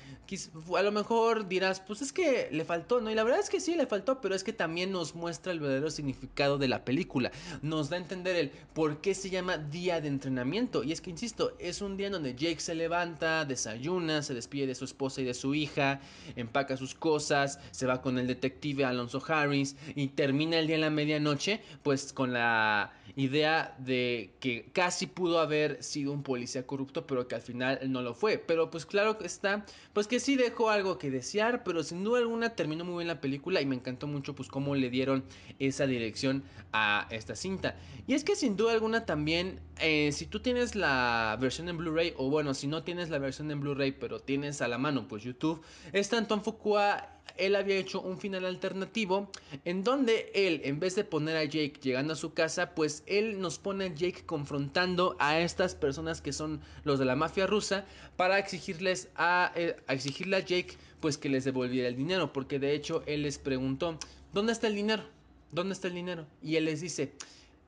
a 0.77 0.81
lo 0.81 0.91
mejor 0.91 1.47
dirás, 1.47 1.79
pues 1.79 2.01
es 2.01 2.11
que 2.11 2.49
le 2.51 2.65
faltó, 2.65 2.99
¿no? 2.99 3.09
Y 3.09 3.15
la 3.15 3.23
verdad 3.23 3.39
es 3.39 3.49
que 3.49 3.59
sí, 3.59 3.75
le 3.75 3.87
faltó, 3.87 4.19
pero 4.19 4.35
es 4.35 4.43
que 4.43 4.51
también 4.51 4.91
nos 4.91 5.15
muestra 5.15 5.53
el 5.53 5.59
verdadero 5.59 5.89
significado 5.89 6.57
de 6.57 6.67
la 6.67 6.83
película. 6.83 7.31
Nos 7.61 7.89
da 7.89 7.97
a 7.97 7.99
entender 7.99 8.35
el 8.35 8.51
por 8.73 8.99
qué 8.99 9.13
se 9.13 9.29
llama 9.29 9.57
día 9.57 10.01
de 10.01 10.09
entrenamiento. 10.09 10.83
Y 10.83 10.91
es 10.91 11.01
que, 11.01 11.09
insisto, 11.09 11.53
es 11.59 11.81
un 11.81 11.95
día 11.95 12.07
en 12.07 12.13
donde 12.13 12.35
Jake 12.35 12.59
se 12.59 12.75
levanta, 12.75 13.45
desayuna, 13.45 14.21
se 14.21 14.33
despide 14.33 14.67
de 14.67 14.75
su 14.75 14.85
esposa 14.85 15.21
y 15.21 15.23
de 15.23 15.33
su 15.33 15.55
hija, 15.55 16.01
empaca 16.35 16.75
sus 16.75 16.93
cosas, 16.93 17.59
se 17.71 17.85
va 17.85 18.01
con 18.01 18.17
el 18.17 18.27
detective 18.27 18.83
Alonso 18.83 19.23
Harris 19.25 19.75
y 19.95 20.09
termina 20.09 20.59
el 20.59 20.67
día 20.67 20.75
en 20.75 20.81
la 20.81 20.89
medianoche, 20.89 21.61
pues 21.83 22.11
con 22.11 22.33
la 22.33 22.91
idea 23.15 23.75
de 23.79 24.31
que 24.39 24.69
casi 24.73 25.07
pudo 25.07 25.39
haber 25.39 25.81
sido 25.81 26.11
un 26.11 26.21
policía 26.21 26.67
corrupto, 26.67 27.07
pero 27.07 27.27
que 27.27 27.35
al 27.35 27.41
final 27.41 27.79
no 27.87 28.01
lo 28.01 28.13
fue. 28.17 28.37
Pero 28.37 28.69
pues 28.69 28.85
claro 28.85 29.17
que 29.17 29.25
está, 29.25 29.65
pues 29.93 30.07
que 30.07 30.19
sí 30.19 30.35
dejó 30.35 30.69
algo 30.69 30.97
que 30.97 31.11
desear, 31.11 31.63
pero 31.63 31.83
sin 31.83 32.03
duda 32.03 32.19
alguna 32.19 32.55
terminó 32.55 32.83
muy 32.83 32.97
bien 32.97 33.07
la 33.07 33.21
película 33.21 33.61
y 33.61 33.65
me 33.65 33.75
encantó 33.75 34.07
mucho 34.07 34.35
pues 34.35 34.49
cómo 34.49 34.75
le 34.75 34.89
dieron 34.89 35.23
esa 35.59 35.87
dirección 35.87 36.43
a 36.73 37.07
esta 37.11 37.35
cinta. 37.35 37.75
Y 38.07 38.13
es 38.13 38.23
que 38.23 38.35
sin 38.35 38.57
duda 38.57 38.73
alguna 38.73 39.05
también, 39.05 39.59
eh, 39.79 40.11
si 40.11 40.25
tú 40.25 40.41
tienes 40.41 40.75
la 40.75 41.37
versión 41.39 41.69
en 41.69 41.77
Blu-ray, 41.77 42.13
o 42.17 42.29
bueno, 42.29 42.53
si 42.53 42.67
no 42.67 42.83
tienes 42.83 43.09
la 43.09 43.19
versión 43.19 43.51
en 43.51 43.59
Blu-ray, 43.59 43.91
pero 43.91 44.19
tienes 44.19 44.61
a 44.61 44.67
la 44.67 44.77
mano 44.77 45.07
pues 45.07 45.23
YouTube, 45.23 45.61
está 45.93 46.17
Anton 46.17 46.43
Fukua 46.43 47.16
él 47.37 47.55
había 47.55 47.77
hecho 47.77 48.01
un 48.01 48.17
final 48.17 48.45
alternativo 48.45 49.29
en 49.65 49.83
donde 49.83 50.31
él, 50.33 50.61
en 50.63 50.79
vez 50.79 50.95
de 50.95 51.03
poner 51.03 51.37
a 51.37 51.43
Jake 51.43 51.79
llegando 51.81 52.13
a 52.13 52.15
su 52.15 52.33
casa, 52.33 52.75
pues 52.75 53.03
él 53.05 53.39
nos 53.39 53.59
pone 53.59 53.85
a 53.85 53.93
Jake 53.93 54.23
confrontando 54.25 55.15
a 55.19 55.39
estas 55.39 55.75
personas 55.75 56.21
que 56.21 56.33
son 56.33 56.61
los 56.83 56.99
de 56.99 57.05
la 57.05 57.15
mafia 57.15 57.47
rusa 57.47 57.85
para 58.15 58.39
exigirles 58.39 59.09
a, 59.15 59.51
eh, 59.55 59.75
exigirle 59.87 60.37
a 60.37 60.39
Jake 60.39 60.77
pues 60.99 61.17
que 61.17 61.29
les 61.29 61.43
devolviera 61.43 61.87
el 61.87 61.95
dinero, 61.95 62.33
porque 62.33 62.59
de 62.59 62.73
hecho 62.73 63.03
él 63.05 63.23
les 63.23 63.37
preguntó, 63.37 63.99
¿dónde 64.33 64.53
está 64.53 64.67
el 64.67 64.75
dinero? 64.75 65.03
¿Dónde 65.51 65.73
está 65.73 65.87
el 65.87 65.93
dinero? 65.93 66.25
Y 66.41 66.55
él 66.55 66.65
les 66.65 66.81
dice, 66.81 67.13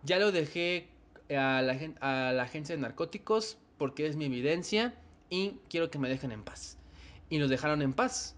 ya 0.03 0.19
lo 0.19 0.31
dejé 0.31 0.87
a 1.29 1.61
la, 1.61 1.77
a 2.01 2.33
la 2.33 2.43
agencia 2.43 2.75
de 2.75 2.81
narcóticos 2.81 3.57
porque 3.77 4.07
es 4.07 4.15
mi 4.15 4.25
evidencia 4.25 4.93
y 5.29 5.53
quiero 5.69 5.89
que 5.89 5.99
me 5.99 6.09
dejen 6.09 6.31
en 6.31 6.43
paz. 6.43 6.77
Y 7.29 7.37
nos 7.37 7.49
dejaron 7.49 7.81
en 7.81 7.93
paz. 7.93 8.35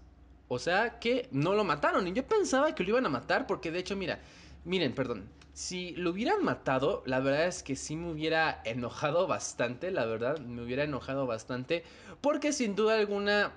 O 0.54 0.58
sea 0.58 0.98
que 0.98 1.28
no 1.32 1.54
lo 1.54 1.64
mataron. 1.64 2.06
Y 2.06 2.12
yo 2.12 2.26
pensaba 2.26 2.74
que 2.74 2.84
lo 2.84 2.90
iban 2.90 3.06
a 3.06 3.08
matar 3.08 3.46
porque 3.46 3.70
de 3.70 3.78
hecho, 3.78 3.96
mira, 3.96 4.20
miren, 4.66 4.94
perdón. 4.94 5.30
Si 5.54 5.92
lo 5.92 6.10
hubieran 6.10 6.44
matado, 6.44 7.02
la 7.06 7.20
verdad 7.20 7.46
es 7.46 7.62
que 7.62 7.74
sí 7.74 7.96
me 7.96 8.10
hubiera 8.10 8.60
enojado 8.66 9.26
bastante, 9.26 9.90
la 9.90 10.04
verdad, 10.04 10.40
me 10.40 10.62
hubiera 10.62 10.84
enojado 10.84 11.26
bastante. 11.26 11.84
Porque 12.20 12.52
sin 12.52 12.76
duda 12.76 12.98
alguna 12.98 13.52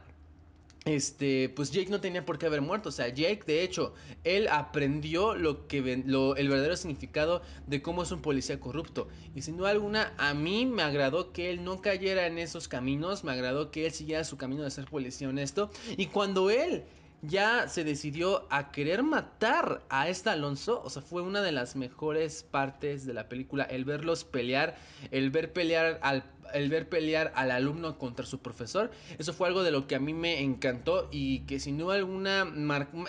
este, 0.85 1.49
pues 1.49 1.71
Jake 1.71 1.89
no 1.89 1.99
tenía 1.99 2.25
por 2.25 2.37
qué 2.37 2.45
haber 2.45 2.61
muerto. 2.61 2.89
O 2.89 2.91
sea, 2.91 3.07
Jake, 3.09 3.41
de 3.47 3.63
hecho, 3.63 3.95
él 4.23 4.47
aprendió 4.47 5.33
lo 5.33 5.67
que 5.67 6.03
lo, 6.05 6.35
el 6.35 6.47
verdadero 6.47 6.77
significado 6.77 7.41
de 7.65 7.81
cómo 7.81 8.03
es 8.03 8.11
un 8.11 8.21
policía 8.21 8.59
corrupto. 8.59 9.07
Y 9.33 9.41
sin 9.41 9.57
duda 9.57 9.71
alguna, 9.71 10.13
a 10.17 10.35
mí 10.35 10.67
me 10.67 10.83
agradó 10.83 11.33
que 11.33 11.49
él 11.49 11.63
no 11.63 11.81
cayera 11.81 12.27
en 12.27 12.37
esos 12.37 12.67
caminos. 12.67 13.23
Me 13.23 13.31
agradó 13.31 13.71
que 13.71 13.87
él 13.87 13.93
siguiera 13.93 14.23
su 14.23 14.37
camino 14.37 14.63
de 14.63 14.69
ser 14.69 14.85
policía 14.85 15.27
honesto. 15.27 15.71
Y 15.97 16.05
cuando 16.07 16.51
él 16.51 16.85
ya 17.27 17.67
se 17.67 17.83
decidió 17.83 18.45
a 18.49 18.71
querer 18.71 19.03
matar 19.03 19.83
a 19.89 20.09
este 20.09 20.29
Alonso. 20.29 20.81
O 20.83 20.89
sea, 20.89 21.01
fue 21.01 21.21
una 21.21 21.41
de 21.41 21.51
las 21.51 21.75
mejores 21.75 22.43
partes 22.43 23.05
de 23.05 23.13
la 23.13 23.27
película. 23.29 23.63
El 23.63 23.85
verlos 23.85 24.23
pelear, 24.23 24.75
el 25.11 25.31
ver 25.31 25.53
pelear 25.53 25.99
al, 26.01 26.23
el 26.53 26.69
ver 26.69 26.89
pelear 26.89 27.31
al 27.35 27.51
alumno 27.51 27.97
contra 27.97 28.25
su 28.25 28.39
profesor. 28.39 28.91
Eso 29.17 29.33
fue 29.33 29.47
algo 29.47 29.63
de 29.63 29.71
lo 29.71 29.87
que 29.87 29.95
a 29.95 29.99
mí 29.99 30.13
me 30.13 30.41
encantó 30.41 31.09
y 31.11 31.39
que 31.41 31.59
sin 31.59 31.77
duda 31.77 31.95
alguna 31.95 32.47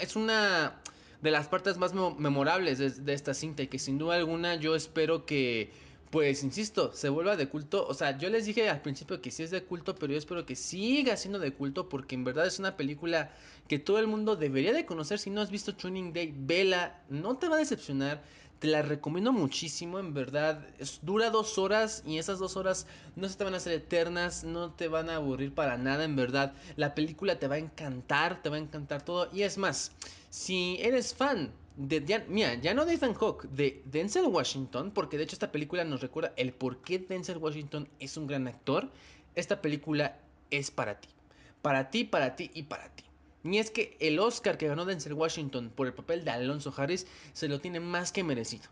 es 0.00 0.16
una 0.16 0.81
de 1.23 1.31
las 1.31 1.49
partes 1.49 1.78
más 1.78 1.93
memorables 1.95 3.05
de, 3.05 3.12
esta 3.12 3.35
cinta 3.35 3.62
y 3.62 3.69
que 3.69 3.78
sin 3.78 3.99
duda 3.99 4.16
alguna 4.16 4.57
yo 4.57 4.76
espero 4.76 5.26
que 5.26 5.73
pues 6.11 6.45
insisto, 6.45 6.93
se 6.95 7.09
vuelva 7.09 7.37
de 7.37 7.49
culto. 7.49 7.87
O 7.87 7.93
sea, 7.93 8.16
yo 8.16 8.31
les 8.31 8.47
dije 8.47 8.71
al 8.71 8.81
principio 8.81 9.21
que 9.21 9.31
sí 9.31 9.43
es 9.43 9.50
de 9.50 9.64
culto, 9.64 9.95
pero 9.97 10.12
yo 10.12 10.19
espero 10.19 10.47
que 10.47 10.55
siga 10.55 11.16
siendo 11.16 11.38
de 11.38 11.52
culto 11.52 11.88
porque 11.88 12.14
en 12.14 12.25
verdad 12.25 12.47
es 12.47 12.59
una 12.59 12.76
película 12.76 13.33
que 13.69 13.78
todo 13.78 13.99
el 13.99 14.07
mundo 14.07 14.37
debería 14.37 14.73
de 14.73 14.87
conocer. 14.87 15.19
Si 15.19 15.31
no 15.31 15.40
has 15.40 15.50
visto 15.50 15.75
Tuning 15.75 16.12
Day, 16.12 16.33
vela, 16.35 17.02
no 17.11 17.37
te 17.37 17.49
va 17.49 17.57
a 17.57 17.59
decepcionar. 17.59 18.23
Te 18.58 18.68
la 18.68 18.80
recomiendo 18.80 19.32
muchísimo, 19.32 19.98
en 19.98 20.14
verdad. 20.14 20.66
dura 21.02 21.30
dos 21.30 21.58
horas 21.58 22.02
y 22.06 22.16
esas 22.16 22.38
dos 22.38 22.56
horas 22.56 22.86
no 23.14 23.28
se 23.28 23.36
te 23.36 23.44
van 23.44 23.52
a 23.52 23.58
hacer 23.58 23.75
eternas, 23.75 24.44
no 24.44 24.70
te 24.70 24.88
van 24.88 25.10
a 25.10 25.16
aburrir 25.16 25.52
para 25.52 25.76
nada, 25.76 26.04
en 26.04 26.16
verdad. 26.16 26.54
La 26.76 26.94
película 26.94 27.38
te 27.38 27.48
va 27.48 27.56
a 27.56 27.58
encantar, 27.58 28.42
te 28.42 28.48
va 28.48 28.56
a 28.56 28.60
encantar 28.60 29.02
todo. 29.02 29.28
Y 29.32 29.42
es 29.42 29.58
más, 29.58 29.92
si 30.30 30.78
eres 30.80 31.14
fan 31.14 31.52
de, 31.76 32.02
ya, 32.04 32.25
ya 32.54 32.72
no 32.72 32.86
de 32.86 32.94
Ethan 32.94 33.14
Hawke, 33.14 33.44
de 33.50 33.82
Denzel 33.84 34.25
Washington, 34.25 34.90
porque 34.90 35.18
de 35.18 35.25
hecho 35.25 35.34
esta 35.36 35.52
película 35.52 35.84
nos 35.84 36.00
recuerda 36.00 36.32
el 36.36 36.52
por 36.52 36.78
qué 36.78 36.98
Denzel 36.98 37.38
Washington 37.38 37.88
es 38.00 38.16
un 38.16 38.26
gran 38.26 38.48
actor. 38.48 38.90
Esta 39.34 39.60
película 39.60 40.18
es 40.50 40.70
para 40.70 40.98
ti. 40.98 41.08
Para 41.60 41.90
ti, 41.90 42.04
para 42.04 42.36
ti 42.36 42.50
y 42.54 42.62
para 42.62 42.88
ti. 42.88 43.05
Ni 43.47 43.59
es 43.59 43.71
que 43.71 43.97
el 44.00 44.19
Oscar 44.19 44.59
que 44.59 44.69
ganó 44.69 44.85
Denzel 44.85 45.15
Washington 45.15 45.71
por 45.75 45.87
el 45.87 45.95
papel 45.95 46.25
de 46.25 46.31
Alonso 46.33 46.75
Harris 46.76 47.07
se 47.33 47.49
lo 47.49 47.61
tiene 47.61 47.81
más 47.81 48.12
que 48.12 48.25
merecido. 48.25 48.65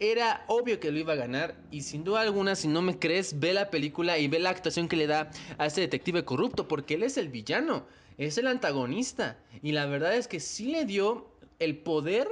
Era 0.00 0.44
obvio 0.46 0.78
que 0.78 0.92
lo 0.92 0.98
iba 0.98 1.14
a 1.14 1.16
ganar 1.16 1.56
y 1.70 1.80
sin 1.80 2.04
duda 2.04 2.20
alguna, 2.20 2.54
si 2.54 2.68
no 2.68 2.82
me 2.82 2.98
crees, 2.98 3.40
ve 3.40 3.52
la 3.52 3.70
película 3.70 4.18
y 4.18 4.28
ve 4.28 4.38
la 4.38 4.50
actuación 4.50 4.88
que 4.88 4.96
le 4.96 5.08
da 5.08 5.30
a 5.56 5.66
este 5.66 5.80
detective 5.80 6.24
corrupto, 6.24 6.68
porque 6.68 6.94
él 6.94 7.02
es 7.02 7.16
el 7.16 7.28
villano, 7.28 7.84
es 8.16 8.38
el 8.38 8.46
antagonista. 8.46 9.38
Y 9.62 9.72
la 9.72 9.86
verdad 9.86 10.14
es 10.14 10.28
que 10.28 10.38
sí 10.38 10.68
le 10.68 10.84
dio 10.84 11.26
el 11.58 11.76
poder 11.78 12.28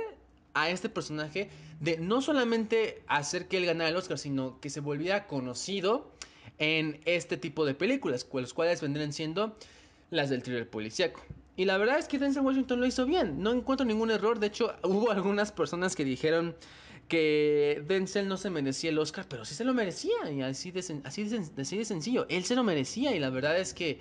a 0.55 0.71
este 0.71 0.89
personaje 0.89 1.51
de 1.81 1.99
no 1.99 2.23
solamente 2.23 3.03
hacer 3.09 3.49
que 3.49 3.57
él 3.57 3.67
ganara 3.67 3.91
el 3.91 3.97
Oscar, 3.97 4.19
sino 4.19 4.61
que 4.61 4.71
se 4.71 4.81
volviera 4.81 5.27
conocido 5.27 6.13
en 6.59 7.01
este 7.05 7.37
tipo 7.37 7.65
de 7.65 7.75
películas, 7.75 8.27
los 8.33 8.55
cuales 8.55 8.81
vendrían 8.81 9.13
siendo 9.13 9.57
las 10.11 10.31
del 10.31 10.43
thriller 10.43 10.69
policíaco. 10.69 11.21
Y 11.57 11.65
la 11.65 11.79
verdad 11.79 11.99
es 11.99 12.07
que 12.07 12.19
Denzel 12.19 12.43
Washington 12.43 12.81
lo 12.81 12.87
hizo 12.87 13.07
bien, 13.07 13.43
no 13.43 13.53
encuentro 13.53 13.87
ningún 13.87 14.11
error, 14.11 14.39
de 14.39 14.49
hecho 14.49 14.75
hubo 14.83 15.11
algunas 15.11 15.53
personas 15.53 15.97
que 15.97 16.05
dijeron 16.05 16.55
que 17.09 17.85
Denzel 17.87 18.29
no 18.29 18.37
se 18.37 18.51
merecía 18.51 18.91
el 18.91 18.99
Oscar, 18.99 19.27
pero 19.29 19.45
sí 19.45 19.55
se 19.55 19.65
lo 19.65 19.73
merecía, 19.73 20.31
y 20.31 20.43
así 20.43 20.73
de, 20.73 20.81
así, 21.05 21.25
de, 21.25 21.85
sencillo, 21.85 22.27
él 22.29 22.45
se 22.45 22.57
lo 22.57 22.65
merecía, 22.65 23.15
y 23.15 23.21
la 23.21 23.31
verdad 23.31 23.59
es 23.59 23.75
que, 23.75 24.01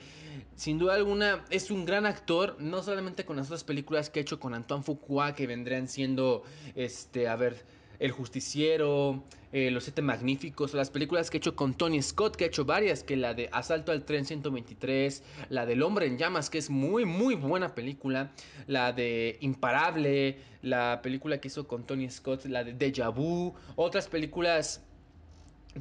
sin 0.55 0.79
duda 0.79 0.95
alguna, 0.95 1.45
es 1.51 1.69
un 1.69 1.85
gran 1.85 2.05
actor, 2.05 2.57
no 2.59 2.81
solamente 2.81 3.23
con 3.23 3.37
las 3.37 3.47
otras 3.47 3.63
películas 3.63 4.09
que 4.09 4.19
ha 4.19 4.21
hecho 4.23 4.39
con 4.39 4.55
Antoine 4.55 4.83
Fuqua, 4.83 5.35
que 5.35 5.45
vendrían 5.45 5.87
siendo, 5.87 6.43
este, 6.73 7.27
a 7.27 7.35
ver, 7.35 7.63
El 7.99 8.11
Justiciero, 8.11 9.23
eh, 9.51 9.71
Los 9.71 9.85
Siete 9.85 10.01
Magníficos, 10.01 10.73
las 10.73 10.89
películas 10.89 11.29
que 11.29 11.37
ha 11.37 11.39
hecho 11.39 11.55
con 11.55 11.73
Tony 11.73 12.01
Scott, 12.01 12.35
que 12.35 12.45
ha 12.45 12.47
hecho 12.47 12.65
varias, 12.65 13.03
que 13.03 13.15
la 13.15 13.33
de 13.33 13.49
Asalto 13.51 13.91
al 13.91 14.03
Tren 14.03 14.25
123, 14.25 15.23
la 15.49 15.65
del 15.65 15.81
Hombre 15.83 16.07
en 16.07 16.17
Llamas, 16.17 16.49
que 16.49 16.57
es 16.57 16.69
muy, 16.69 17.05
muy 17.05 17.35
buena 17.35 17.73
película, 17.73 18.31
la 18.67 18.91
de 18.91 19.37
Imparable, 19.41 20.37
la 20.61 20.99
película 21.01 21.39
que 21.39 21.47
hizo 21.47 21.67
con 21.67 21.85
Tony 21.85 22.09
Scott, 22.09 22.45
la 22.45 22.63
de 22.63 22.73
Deja 22.73 23.09
Vu, 23.09 23.53
otras 23.75 24.07
películas 24.07 24.81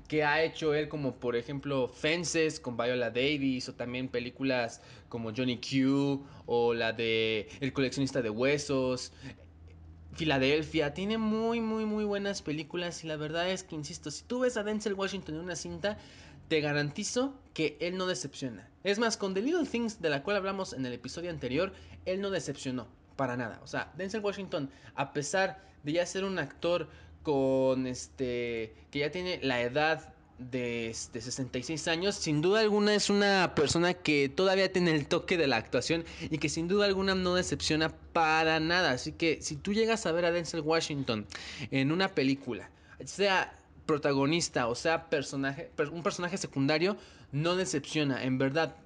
que 0.08 0.24
ha 0.24 0.42
hecho 0.42 0.74
él 0.74 0.88
como 0.88 1.14
por 1.14 1.36
ejemplo 1.36 1.88
Fences 1.88 2.58
con 2.58 2.76
Viola 2.76 3.10
Davis 3.10 3.68
o 3.68 3.74
también 3.74 4.08
películas 4.08 4.80
como 5.08 5.32
Johnny 5.34 5.60
Q 5.60 6.24
o 6.46 6.74
la 6.74 6.92
de 6.92 7.48
El 7.60 7.72
coleccionista 7.72 8.20
de 8.20 8.30
huesos 8.30 9.12
Filadelfia, 10.14 10.94
tiene 10.94 11.18
muy, 11.18 11.60
muy, 11.60 11.84
muy 11.84 12.04
buenas 12.04 12.40
películas 12.42 13.02
y 13.02 13.08
la 13.08 13.16
verdad 13.16 13.50
es 13.50 13.64
que, 13.64 13.74
insisto, 13.74 14.10
si 14.10 14.24
tú 14.24 14.40
ves 14.40 14.56
a 14.56 14.62
Denzel 14.62 14.94
Washington 14.94 15.34
en 15.34 15.40
una 15.40 15.56
cinta, 15.56 15.98
te 16.48 16.60
garantizo 16.60 17.34
que 17.52 17.76
él 17.80 17.96
no 17.96 18.06
decepciona. 18.06 18.68
Es 18.84 18.98
más, 18.98 19.16
con 19.16 19.34
The 19.34 19.42
Little 19.42 19.66
Things, 19.66 20.00
de 20.00 20.10
la 20.10 20.22
cual 20.22 20.36
hablamos 20.36 20.72
en 20.72 20.86
el 20.86 20.92
episodio 20.92 21.30
anterior, 21.30 21.72
él 22.04 22.20
no 22.20 22.30
decepcionó, 22.30 22.86
para 23.16 23.36
nada. 23.36 23.60
O 23.64 23.66
sea, 23.66 23.92
Denzel 23.96 24.24
Washington, 24.24 24.70
a 24.94 25.12
pesar 25.12 25.62
de 25.82 25.92
ya 25.92 26.06
ser 26.06 26.24
un 26.24 26.38
actor 26.38 26.88
con 27.22 27.86
este, 27.86 28.74
que 28.90 29.00
ya 29.00 29.10
tiene 29.10 29.40
la 29.42 29.62
edad 29.62 30.13
de, 30.38 30.92
66 30.94 31.88
años, 31.88 32.14
sin 32.14 32.42
duda 32.42 32.60
alguna 32.60 32.94
es 32.94 33.10
una 33.10 33.54
persona 33.54 33.94
que 33.94 34.28
todavía 34.28 34.72
tiene 34.72 34.94
el 34.94 35.06
toque 35.06 35.36
de 35.36 35.46
la 35.46 35.56
actuación 35.56 36.04
y 36.20 36.38
que 36.38 36.48
sin 36.48 36.68
duda 36.68 36.86
alguna 36.86 37.14
no 37.14 37.34
decepciona 37.34 37.90
para 38.12 38.60
nada. 38.60 38.92
Así 38.92 39.12
que 39.12 39.40
si 39.42 39.56
tú 39.56 39.72
llegas 39.72 40.06
a 40.06 40.12
ver 40.12 40.24
a 40.24 40.32
Denzel 40.32 40.60
Washington 40.60 41.26
en 41.70 41.92
una 41.92 42.08
película, 42.08 42.70
sea 43.04 43.58
protagonista 43.86 44.66
o 44.68 44.74
sea 44.74 45.10
personaje, 45.10 45.70
un 45.92 46.02
personaje 46.02 46.38
secundario, 46.38 46.96
no 47.32 47.56
decepciona. 47.56 48.24
En 48.24 48.38
verdad, 48.38 48.76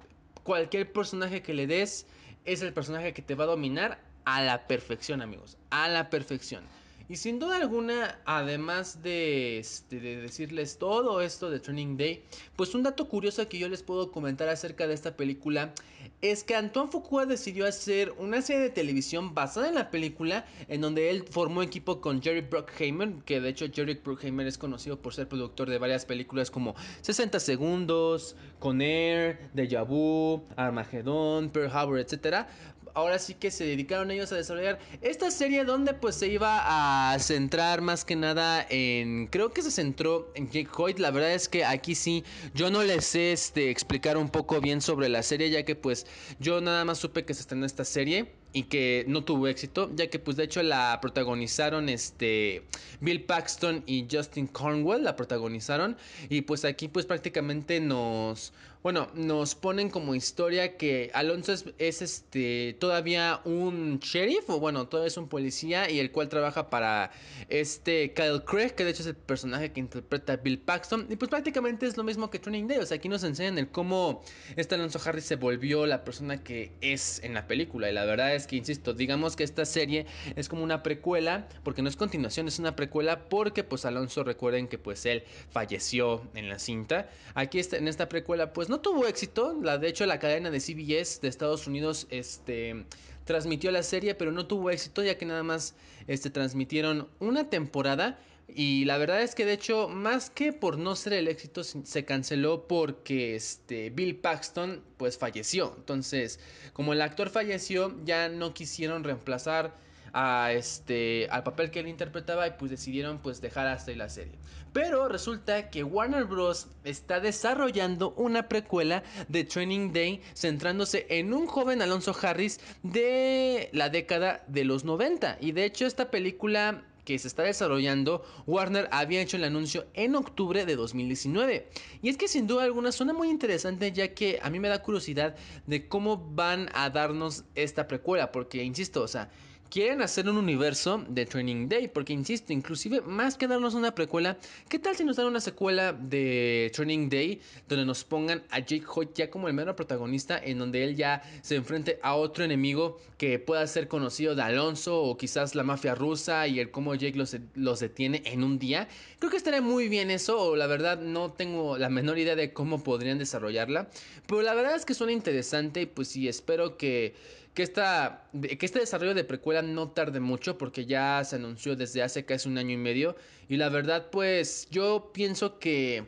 cualquier 0.43 0.91
personaje 0.91 1.41
que 1.41 1.53
le 1.53 1.67
des 1.67 2.05
es 2.45 2.61
el 2.61 2.73
personaje 2.73 3.13
que 3.13 3.21
te 3.21 3.35
va 3.35 3.45
a 3.45 3.47
dominar 3.47 3.99
a 4.25 4.41
la 4.41 4.67
perfección, 4.67 5.21
amigos. 5.21 5.57
A 5.69 5.87
la 5.87 6.09
perfección. 6.09 6.63
Y 7.09 7.15
sin 7.15 7.39
duda 7.39 7.57
alguna, 7.57 8.19
además 8.25 8.99
este, 9.03 9.99
de, 9.99 10.21
decirles 10.21 10.77
todo 10.77 11.21
esto 11.21 11.49
de 11.49 11.59
Training 11.59 11.97
Day, 11.97 12.21
pues 12.55 12.75
un 12.75 12.83
dato 12.83 13.07
curioso 13.07 13.49
que 13.49 13.57
yo 13.57 13.67
les 13.67 13.81
puedo 13.81 14.11
comentar 14.11 14.47
acerca 14.47 14.85
de 14.85 14.93
esta 14.93 15.17
película 15.17 15.73
es 16.21 16.43
que 16.43 16.55
Antoine 16.55 16.91
Fuqua 16.91 17.25
decidió 17.25 17.65
hacer 17.65 18.13
una 18.19 18.43
serie 18.43 18.61
de 18.61 18.69
televisión 18.69 19.33
basada 19.33 19.69
en 19.69 19.75
la 19.75 19.89
película, 19.89 20.45
en 20.67 20.81
donde 20.81 21.09
él 21.09 21.25
formó 21.31 21.63
equipo 21.63 21.99
con 21.99 22.21
Jerry 22.21 22.41
Bruckheimer, 22.41 23.11
que 23.25 23.41
de 23.41 23.49
hecho 23.49 23.65
Jerry 23.73 23.95
Bruckheimer 23.95 24.45
es 24.45 24.59
conocido 24.59 25.01
por 25.01 25.15
ser 25.15 25.27
productor 25.27 25.67
de 25.69 25.79
varias 25.79 26.05
películas 26.05 26.51
como 26.51 26.75
60 27.01 27.39
Segundos, 27.39 28.35
Con 28.59 28.81
Air, 28.81 29.49
Deja 29.53 29.81
Vu, 29.81 30.43
Armageddon, 30.57 31.49
Pearl 31.49 31.71
Harbor, 31.71 31.99
etc 31.99 32.45
ahora 32.93 33.19
sí 33.19 33.33
que 33.33 33.51
se 33.51 33.65
dedicaron 33.65 34.11
ellos 34.11 34.31
a 34.31 34.35
desarrollar 34.35 34.79
esta 35.01 35.31
serie 35.31 35.65
donde 35.65 35.93
pues 35.93 36.15
se 36.15 36.27
iba 36.27 37.11
a 37.11 37.19
centrar 37.19 37.81
más 37.81 38.05
que 38.05 38.15
nada 38.15 38.65
en 38.69 39.27
creo 39.27 39.51
que 39.51 39.61
se 39.61 39.71
centró 39.71 40.31
en 40.35 40.49
Jake 40.49 40.69
Hoyt. 40.75 40.99
La 40.99 41.11
verdad 41.11 41.33
es 41.33 41.49
que 41.49 41.65
aquí 41.65 41.95
sí 41.95 42.23
yo 42.53 42.69
no 42.71 42.83
les 42.83 43.05
sé 43.05 43.31
este, 43.31 43.69
explicar 43.69 44.17
un 44.17 44.29
poco 44.29 44.61
bien 44.61 44.81
sobre 44.81 45.09
la 45.09 45.23
serie 45.23 45.49
ya 45.49 45.63
que 45.63 45.75
pues 45.75 46.05
yo 46.39 46.61
nada 46.61 46.85
más 46.85 46.97
supe 46.97 47.25
que 47.25 47.33
se 47.33 47.41
estrenó 47.41 47.65
esta 47.65 47.85
serie 47.85 48.38
y 48.51 48.63
que 48.63 49.05
no 49.07 49.23
tuvo 49.23 49.47
éxito, 49.47 49.91
ya 49.95 50.09
que 50.09 50.19
pues 50.19 50.37
de 50.37 50.43
hecho 50.43 50.63
la 50.63 50.99
protagonizaron 51.01 51.89
este 51.89 52.63
Bill 52.99 53.23
Paxton 53.23 53.83
y 53.85 54.07
Justin 54.11 54.47
Cornwell 54.47 55.03
la 55.03 55.15
protagonizaron 55.15 55.97
y 56.29 56.41
pues 56.41 56.65
aquí 56.65 56.87
pues 56.87 57.05
prácticamente 57.05 57.79
nos 57.79 58.53
bueno, 58.81 59.09
nos 59.13 59.55
ponen 59.55 59.89
como 59.89 60.15
historia 60.15 60.77
que 60.77 61.11
Alonso 61.13 61.51
es, 61.51 62.01
este 62.01 62.77
todavía 62.79 63.41
un 63.43 63.99
sheriff 63.99 64.49
o 64.49 64.59
bueno, 64.59 64.87
todavía 64.87 65.09
es 65.09 65.17
un 65.17 65.27
policía 65.27 65.89
y 65.89 65.99
el 65.99 66.11
cual 66.11 66.29
trabaja 66.29 66.69
para 66.69 67.11
este 67.49 68.13
Kyle 68.13 68.41
Craig, 68.45 68.71
que 68.75 68.85
de 68.85 68.91
hecho 68.91 69.01
es 69.01 69.07
el 69.07 69.17
personaje 69.17 69.73
que 69.73 69.81
interpreta 69.81 70.37
Bill 70.37 70.59
Paxton 70.59 71.07
y 71.09 71.17
pues 71.17 71.29
prácticamente 71.29 71.87
es 71.87 71.97
lo 71.97 72.05
mismo 72.05 72.29
que 72.29 72.39
Training 72.39 72.67
Day, 72.67 72.77
o 72.77 72.85
sea, 72.85 72.95
aquí 72.95 73.09
nos 73.09 73.23
enseñan 73.25 73.57
el 73.57 73.69
cómo 73.69 74.23
este 74.55 74.75
Alonso 74.75 74.99
Harris 75.03 75.25
se 75.25 75.35
volvió 75.35 75.85
la 75.85 76.05
persona 76.05 76.41
que 76.41 76.71
es 76.79 77.21
en 77.21 77.33
la 77.33 77.47
película 77.47 77.89
y 77.89 77.93
la 77.93 78.05
verdad 78.05 78.33
es 78.33 78.38
que 78.47 78.55
insisto, 78.55 78.93
digamos 78.93 79.35
que 79.35 79.43
esta 79.43 79.65
serie 79.65 80.05
es 80.35 80.49
como 80.49 80.63
una 80.63 80.83
precuela, 80.83 81.47
porque 81.63 81.81
no 81.81 81.89
es 81.89 81.95
continuación, 81.95 82.47
es 82.47 82.59
una 82.59 82.75
precuela 82.75 83.29
porque 83.29 83.63
pues 83.63 83.85
Alonso 83.85 84.23
recuerden 84.23 84.67
que 84.67 84.77
pues 84.77 85.05
él 85.05 85.23
falleció 85.49 86.21
en 86.33 86.49
la 86.49 86.59
cinta. 86.59 87.09
Aquí 87.33 87.59
está, 87.59 87.77
en 87.77 87.87
esta 87.87 88.09
precuela 88.09 88.53
pues 88.53 88.69
no 88.69 88.79
tuvo 88.79 89.07
éxito. 89.07 89.57
La, 89.61 89.77
de 89.77 89.87
hecho, 89.87 90.05
la 90.05 90.19
cadena 90.19 90.49
de 90.49 90.59
CBS 90.59 91.21
de 91.21 91.27
Estados 91.27 91.67
Unidos 91.67 92.07
este, 92.09 92.85
transmitió 93.25 93.71
la 93.71 93.83
serie, 93.83 94.15
pero 94.15 94.31
no 94.31 94.47
tuvo 94.47 94.69
éxito 94.69 95.03
ya 95.03 95.17
que 95.17 95.25
nada 95.25 95.43
más 95.43 95.75
este, 96.07 96.29
transmitieron 96.29 97.07
una 97.19 97.49
temporada. 97.49 98.19
Y 98.55 98.85
la 98.85 98.97
verdad 98.97 99.21
es 99.21 99.35
que 99.35 99.45
de 99.45 99.53
hecho, 99.53 99.87
más 99.87 100.29
que 100.29 100.53
por 100.53 100.77
no 100.77 100.95
ser 100.95 101.13
el 101.13 101.27
éxito, 101.27 101.63
se 101.63 102.05
canceló 102.05 102.67
porque 102.67 103.35
este 103.35 103.89
Bill 103.89 104.15
Paxton 104.17 104.83
pues 104.97 105.17
falleció. 105.17 105.73
Entonces, 105.77 106.39
como 106.73 106.93
el 106.93 107.01
actor 107.01 107.29
falleció, 107.29 107.95
ya 108.05 108.29
no 108.29 108.53
quisieron 108.53 109.03
reemplazar 109.03 109.73
a 110.13 110.51
este 110.53 111.27
al 111.29 111.43
papel 111.43 111.71
que 111.71 111.79
él 111.79 111.87
interpretaba 111.87 112.47
y 112.47 112.51
pues 112.51 112.71
decidieron 112.71 113.19
pues 113.19 113.41
dejar 113.41 113.67
hasta 113.67 113.91
ahí 113.91 113.97
la 113.97 114.09
serie. 114.09 114.37
Pero 114.73 115.07
resulta 115.07 115.69
que 115.69 115.83
Warner 115.83 116.25
Bros 116.25 116.67
está 116.83 117.19
desarrollando 117.19 118.13
una 118.17 118.47
precuela 118.47 119.03
de 119.27 119.43
Training 119.43 119.91
Day 119.91 120.21
centrándose 120.35 121.07
en 121.09 121.33
un 121.33 121.47
joven 121.47 121.81
Alonso 121.81 122.15
Harris 122.21 122.59
de 122.83 123.69
la 123.73 123.89
década 123.89 124.43
de 124.47 124.65
los 124.65 124.83
90 124.83 125.37
y 125.41 125.51
de 125.53 125.65
hecho 125.65 125.85
esta 125.85 126.11
película 126.11 126.83
que 127.09 127.17
se 127.17 127.27
está 127.27 127.41
desarrollando, 127.41 128.23
Warner 128.45 128.87
había 128.91 129.19
hecho 129.19 129.35
el 129.35 129.43
anuncio 129.43 129.87
en 129.95 130.15
octubre 130.15 130.67
de 130.67 130.75
2019. 130.75 131.67
Y 132.03 132.09
es 132.09 132.17
que 132.17 132.27
sin 132.27 132.45
duda 132.45 132.65
alguna 132.65 132.91
suena 132.91 133.13
muy 133.13 133.31
interesante 133.31 133.91
ya 133.91 134.13
que 134.13 134.37
a 134.43 134.51
mí 134.51 134.59
me 134.59 134.67
da 134.67 134.83
curiosidad 134.83 135.35
de 135.65 135.87
cómo 135.87 136.17
van 136.17 136.69
a 136.75 136.91
darnos 136.91 137.45
esta 137.55 137.87
precuela, 137.87 138.31
porque 138.31 138.63
insisto, 138.63 139.01
o 139.01 139.07
sea, 139.07 139.31
quieren 139.69 140.01
hacer 140.01 140.27
un 140.27 140.37
universo 140.37 141.03
de 141.07 141.25
Training 141.25 141.69
Day, 141.69 141.87
porque 141.87 142.13
insisto, 142.13 142.51
inclusive 142.51 143.01
más 143.01 143.37
que 143.37 143.47
darnos 143.47 143.75
una 143.75 143.93
precuela, 143.93 144.37
¿qué 144.67 144.79
tal 144.79 144.95
si 144.95 145.03
nos 145.03 145.15
dan 145.15 145.27
una 145.27 145.39
secuela 145.39 145.93
de 145.93 146.71
Training 146.73 147.09
Day 147.09 147.41
donde 147.67 147.85
nos 147.85 148.03
pongan 148.03 148.43
a 148.49 148.59
Jake 148.59 148.85
Hoyt 148.87 149.13
ya 149.13 149.29
como 149.29 149.47
el 149.47 149.53
mero 149.53 149.75
protagonista, 149.75 150.39
en 150.43 150.57
donde 150.57 150.83
él 150.83 150.95
ya 150.95 151.21
se 151.41 151.55
enfrente 151.55 151.99
a 152.01 152.15
otro 152.15 152.43
enemigo 152.43 152.99
que 153.17 153.37
pueda 153.37 153.65
ser 153.67 153.87
conocido 153.87 154.33
de 154.33 154.41
Alonso 154.41 155.01
o 155.01 155.17
quizás 155.17 155.53
la 155.53 155.63
mafia 155.63 155.93
rusa 155.93 156.47
y 156.47 156.59
el 156.59 156.71
cómo 156.71 156.95
Jake 156.95 157.17
los, 157.53 157.79
detiene 157.79 158.23
en 158.25 158.43
un 158.43 158.57
día? 158.57 158.87
Creo 159.19 159.29
que 159.29 159.37
estaría 159.37 159.61
muy 159.61 159.87
bien 159.87 160.09
eso, 160.09 160.39
o 160.41 160.55
la 160.55 160.67
verdad 160.67 160.99
no 160.99 161.31
tengo 161.31 161.77
la 161.77 161.89
menor 161.89 162.17
idea 162.17 162.35
de 162.35 162.53
cómo 162.53 162.83
podrían 162.83 163.19
desarrollarla, 163.19 163.89
pero 164.27 164.41
la 164.41 164.55
verdad 164.55 164.75
es 164.75 164.85
que 164.85 164.93
suena 164.93 165.13
interesante 165.13 165.81
y 165.81 165.85
pues 165.85 166.07
sí, 166.07 166.27
espero 166.27 166.77
que 166.77 167.13
que, 167.59 167.63
esta, 167.63 168.23
que 168.31 168.65
este 168.65 168.79
desarrollo 168.79 169.13
de 169.13 169.25
precuela 169.25 169.61
no 169.61 169.89
tarde 169.89 170.21
mucho 170.21 170.57
porque 170.57 170.85
ya 170.85 171.21
se 171.25 171.35
anunció 171.35 171.75
desde 171.75 172.01
hace 172.01 172.23
casi 172.23 172.47
un 172.47 172.57
año 172.57 172.71
y 172.71 172.77
medio. 172.77 173.17
Y 173.49 173.57
la 173.57 173.67
verdad, 173.67 174.07
pues 174.11 174.69
yo 174.71 175.11
pienso 175.13 175.59
que... 175.59 176.05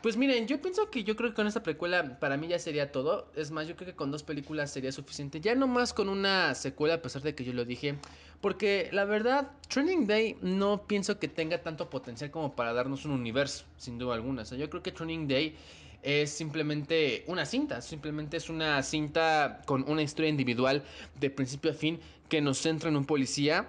Pues 0.00 0.16
miren, 0.16 0.46
yo 0.46 0.62
pienso 0.62 0.90
que 0.90 1.04
yo 1.04 1.14
creo 1.14 1.28
que 1.28 1.36
con 1.36 1.46
esta 1.46 1.62
precuela 1.62 2.18
para 2.18 2.38
mí 2.38 2.48
ya 2.48 2.58
sería 2.58 2.92
todo. 2.92 3.30
Es 3.36 3.50
más, 3.50 3.68
yo 3.68 3.76
creo 3.76 3.88
que 3.90 3.94
con 3.94 4.10
dos 4.10 4.22
películas 4.22 4.72
sería 4.72 4.90
suficiente. 4.90 5.38
Ya 5.38 5.54
no 5.54 5.66
más 5.66 5.92
con 5.92 6.08
una 6.08 6.54
secuela, 6.54 6.94
a 6.94 7.02
pesar 7.02 7.20
de 7.20 7.34
que 7.34 7.44
yo 7.44 7.52
lo 7.52 7.66
dije. 7.66 7.98
Porque 8.40 8.88
la 8.90 9.04
verdad, 9.04 9.50
Training 9.68 10.06
Day 10.06 10.38
no 10.40 10.86
pienso 10.86 11.18
que 11.18 11.28
tenga 11.28 11.62
tanto 11.62 11.90
potencial 11.90 12.30
como 12.30 12.56
para 12.56 12.72
darnos 12.72 13.04
un 13.04 13.10
universo, 13.10 13.66
sin 13.76 13.98
duda 13.98 14.14
alguna. 14.14 14.42
O 14.42 14.44
sea, 14.46 14.56
yo 14.56 14.70
creo 14.70 14.82
que 14.82 14.92
Training 14.92 15.28
Day 15.28 15.56
es 16.06 16.30
simplemente 16.30 17.24
una 17.26 17.44
cinta, 17.44 17.82
simplemente 17.82 18.36
es 18.36 18.48
una 18.48 18.80
cinta 18.84 19.62
con 19.66 19.84
una 19.88 20.02
historia 20.02 20.28
individual 20.30 20.84
de 21.18 21.30
principio 21.30 21.72
a 21.72 21.74
fin 21.74 21.98
que 22.28 22.40
nos 22.40 22.58
centra 22.58 22.88
en 22.88 22.96
un 22.96 23.06
policía 23.06 23.68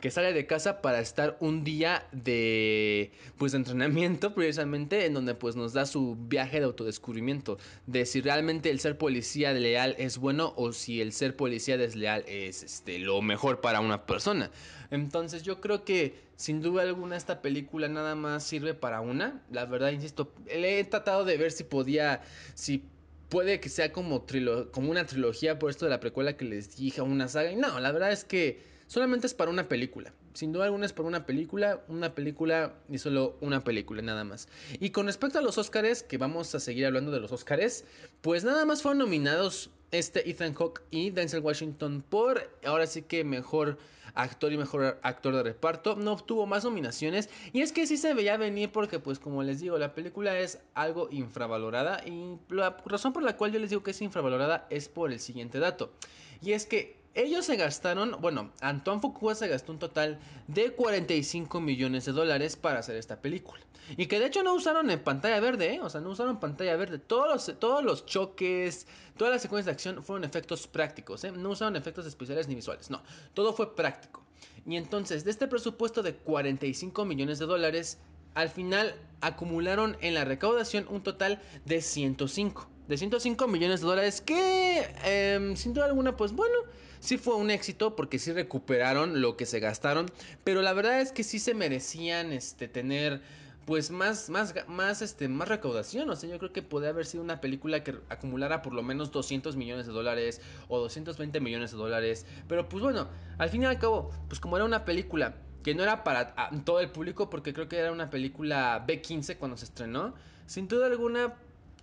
que 0.00 0.10
sale 0.10 0.32
de 0.32 0.46
casa 0.46 0.80
para 0.80 1.00
estar 1.00 1.36
un 1.40 1.64
día 1.64 2.06
de 2.12 3.12
pues 3.36 3.52
de 3.52 3.58
entrenamiento 3.58 4.34
precisamente 4.34 5.06
en 5.06 5.14
donde 5.14 5.34
pues 5.34 5.56
nos 5.56 5.72
da 5.72 5.86
su 5.86 6.16
viaje 6.16 6.58
de 6.58 6.66
autodescubrimiento 6.66 7.58
de 7.86 8.06
si 8.06 8.20
realmente 8.20 8.70
el 8.70 8.80
ser 8.80 8.98
policía 8.98 9.52
leal 9.52 9.94
es 9.98 10.18
bueno 10.18 10.54
o 10.56 10.72
si 10.72 11.00
el 11.00 11.12
ser 11.12 11.36
policía 11.36 11.76
desleal 11.76 12.24
es 12.26 12.62
este 12.62 12.98
lo 12.98 13.22
mejor 13.22 13.60
para 13.60 13.80
una 13.80 14.06
persona. 14.06 14.50
Entonces 14.90 15.42
yo 15.42 15.60
creo 15.60 15.84
que 15.84 16.14
sin 16.36 16.62
duda 16.62 16.82
alguna 16.82 17.16
esta 17.16 17.42
película 17.42 17.88
nada 17.88 18.14
más 18.14 18.44
sirve 18.44 18.74
para 18.74 19.00
una. 19.00 19.42
La 19.50 19.64
verdad, 19.64 19.90
insisto, 19.90 20.32
he 20.46 20.84
tratado 20.84 21.24
de 21.24 21.36
ver 21.36 21.50
si 21.52 21.64
podía, 21.64 22.22
si 22.54 22.84
puede 23.28 23.60
que 23.60 23.68
sea 23.68 23.92
como, 23.92 24.24
como 24.70 24.90
una 24.90 25.04
trilogía 25.04 25.58
por 25.58 25.70
esto 25.70 25.84
de 25.84 25.90
la 25.90 26.00
precuela 26.00 26.36
que 26.36 26.44
les 26.44 26.76
dije, 26.76 27.02
una 27.02 27.28
saga. 27.28 27.50
Y 27.50 27.56
no, 27.56 27.80
la 27.80 27.92
verdad 27.92 28.12
es 28.12 28.24
que 28.24 28.62
solamente 28.88 29.28
es 29.28 29.34
para 29.34 29.50
una 29.50 29.68
película. 29.68 30.12
Sin 30.34 30.52
duda 30.52 30.64
alguna 30.64 30.86
es 30.86 30.92
para 30.92 31.08
una 31.08 31.24
película, 31.24 31.84
una 31.88 32.14
película 32.14 32.74
y 32.88 32.98
solo 32.98 33.36
una 33.40 33.62
película, 33.62 34.02
nada 34.02 34.24
más. 34.24 34.48
Y 34.80 34.90
con 34.90 35.06
respecto 35.06 35.38
a 35.38 35.42
los 35.42 35.56
Oscars, 35.58 36.02
que 36.02 36.18
vamos 36.18 36.54
a 36.54 36.60
seguir 36.60 36.86
hablando 36.86 37.12
de 37.12 37.20
los 37.20 37.30
Oscars, 37.30 37.84
pues 38.20 38.42
nada 38.42 38.64
más 38.64 38.82
fueron 38.82 38.98
nominados 38.98 39.70
este 39.90 40.28
Ethan 40.28 40.54
Hawke 40.54 40.82
y 40.90 41.10
Denzel 41.10 41.40
Washington 41.40 42.04
por 42.06 42.50
ahora 42.64 42.86
sí 42.86 43.02
que 43.02 43.24
mejor 43.24 43.78
actor 44.14 44.52
y 44.52 44.58
mejor 44.58 44.98
actor 45.02 45.34
de 45.34 45.42
reparto. 45.42 45.96
No 45.96 46.12
obtuvo 46.12 46.46
más 46.46 46.64
nominaciones 46.64 47.30
y 47.52 47.62
es 47.62 47.72
que 47.72 47.86
sí 47.86 47.96
se 47.96 48.14
veía 48.14 48.36
venir 48.36 48.70
porque 48.70 48.98
pues 48.98 49.18
como 49.18 49.42
les 49.42 49.60
digo, 49.60 49.78
la 49.78 49.94
película 49.94 50.38
es 50.38 50.58
algo 50.74 51.08
infravalorada 51.10 52.02
y 52.04 52.36
la 52.50 52.76
razón 52.84 53.12
por 53.12 53.22
la 53.22 53.36
cual 53.36 53.52
yo 53.52 53.60
les 53.60 53.70
digo 53.70 53.82
que 53.82 53.92
es 53.92 54.02
infravalorada 54.02 54.66
es 54.70 54.88
por 54.88 55.12
el 55.12 55.20
siguiente 55.20 55.58
dato. 55.58 55.92
Y 56.40 56.52
es 56.52 56.66
que 56.66 56.97
ellos 57.14 57.46
se 57.46 57.56
gastaron, 57.56 58.16
bueno, 58.20 58.52
Antoine 58.60 59.00
Fuqua 59.00 59.34
se 59.34 59.48
gastó 59.48 59.72
un 59.72 59.78
total 59.78 60.18
de 60.46 60.72
45 60.72 61.60
millones 61.60 62.04
de 62.04 62.12
dólares 62.12 62.56
para 62.56 62.78
hacer 62.78 62.96
esta 62.96 63.20
película. 63.20 63.60
Y 63.96 64.06
que 64.06 64.20
de 64.20 64.26
hecho 64.26 64.42
no 64.42 64.54
usaron 64.54 64.90
en 64.90 65.00
pantalla 65.00 65.40
verde, 65.40 65.74
¿eh? 65.74 65.80
O 65.80 65.88
sea, 65.88 66.00
no 66.00 66.10
usaron 66.10 66.38
pantalla 66.38 66.76
verde. 66.76 66.98
Todos 66.98 67.28
los, 67.28 67.58
todos 67.58 67.82
los 67.82 68.04
choques, 68.04 68.86
todas 69.16 69.32
las 69.32 69.42
secuencias 69.42 69.66
de 69.66 69.72
acción 69.72 70.04
fueron 70.04 70.24
efectos 70.24 70.66
prácticos, 70.66 71.24
¿eh? 71.24 71.32
No 71.32 71.50
usaron 71.50 71.74
efectos 71.76 72.06
especiales 72.06 72.48
ni 72.48 72.54
visuales, 72.54 72.90
no. 72.90 73.02
Todo 73.34 73.52
fue 73.54 73.74
práctico. 73.74 74.22
Y 74.66 74.76
entonces, 74.76 75.24
de 75.24 75.30
este 75.30 75.48
presupuesto 75.48 76.02
de 76.02 76.14
45 76.14 77.04
millones 77.06 77.38
de 77.38 77.46
dólares, 77.46 77.98
al 78.34 78.50
final 78.50 78.94
acumularon 79.22 79.96
en 80.00 80.14
la 80.14 80.24
recaudación 80.24 80.86
un 80.90 81.02
total 81.02 81.40
de 81.64 81.80
105. 81.80 82.68
De 82.88 82.98
105 82.98 83.48
millones 83.48 83.80
de 83.80 83.86
dólares 83.86 84.20
que, 84.20 84.86
eh, 85.04 85.52
sin 85.56 85.72
duda 85.72 85.86
alguna, 85.86 86.16
pues 86.16 86.32
bueno 86.32 86.54
Sí 87.00 87.18
fue 87.18 87.36
un 87.36 87.50
éxito 87.50 87.96
porque 87.96 88.18
sí 88.18 88.32
recuperaron 88.32 89.20
lo 89.20 89.36
que 89.36 89.46
se 89.46 89.60
gastaron, 89.60 90.06
pero 90.44 90.62
la 90.62 90.72
verdad 90.72 91.00
es 91.00 91.12
que 91.12 91.24
sí 91.24 91.38
se 91.38 91.54
merecían 91.54 92.32
este 92.32 92.68
tener 92.68 93.20
pues 93.68 93.90
más, 93.90 94.30
más, 94.30 94.54
más, 94.66 95.02
este, 95.02 95.28
más 95.28 95.46
recaudación. 95.46 96.08
O 96.08 96.16
sea, 96.16 96.30
yo 96.30 96.38
creo 96.38 96.54
que 96.54 96.62
podría 96.62 96.88
haber 96.88 97.04
sido 97.04 97.22
una 97.22 97.42
película 97.42 97.84
que 97.84 97.96
acumulara 98.08 98.62
por 98.62 98.72
lo 98.72 98.82
menos 98.82 99.12
200 99.12 99.56
millones 99.56 99.86
de 99.86 99.92
dólares 99.92 100.40
o 100.68 100.78
220 100.78 101.38
millones 101.40 101.72
de 101.72 101.76
dólares. 101.76 102.24
Pero 102.48 102.66
pues 102.66 102.82
bueno, 102.82 103.08
al 103.36 103.50
fin 103.50 103.62
y 103.62 103.66
al 103.66 103.78
cabo, 103.78 104.10
pues 104.26 104.40
como 104.40 104.56
era 104.56 104.64
una 104.64 104.86
película 104.86 105.36
que 105.62 105.74
no 105.74 105.82
era 105.82 106.02
para 106.02 106.34
todo 106.64 106.80
el 106.80 106.90
público, 106.90 107.28
porque 107.28 107.52
creo 107.52 107.68
que 107.68 107.76
era 107.76 107.92
una 107.92 108.08
película 108.08 108.86
B15 108.88 109.36
cuando 109.36 109.58
se 109.58 109.66
estrenó, 109.66 110.14
sin 110.46 110.66
duda 110.66 110.86
alguna 110.86 111.34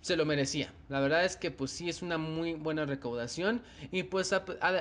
se 0.06 0.16
lo 0.16 0.24
merecía. 0.24 0.72
La 0.88 1.00
verdad 1.00 1.24
es 1.24 1.36
que 1.36 1.50
pues 1.50 1.72
sí 1.72 1.88
es 1.88 2.00
una 2.00 2.16
muy 2.16 2.54
buena 2.54 2.86
recaudación 2.86 3.62
y 3.90 4.04
pues 4.04 4.32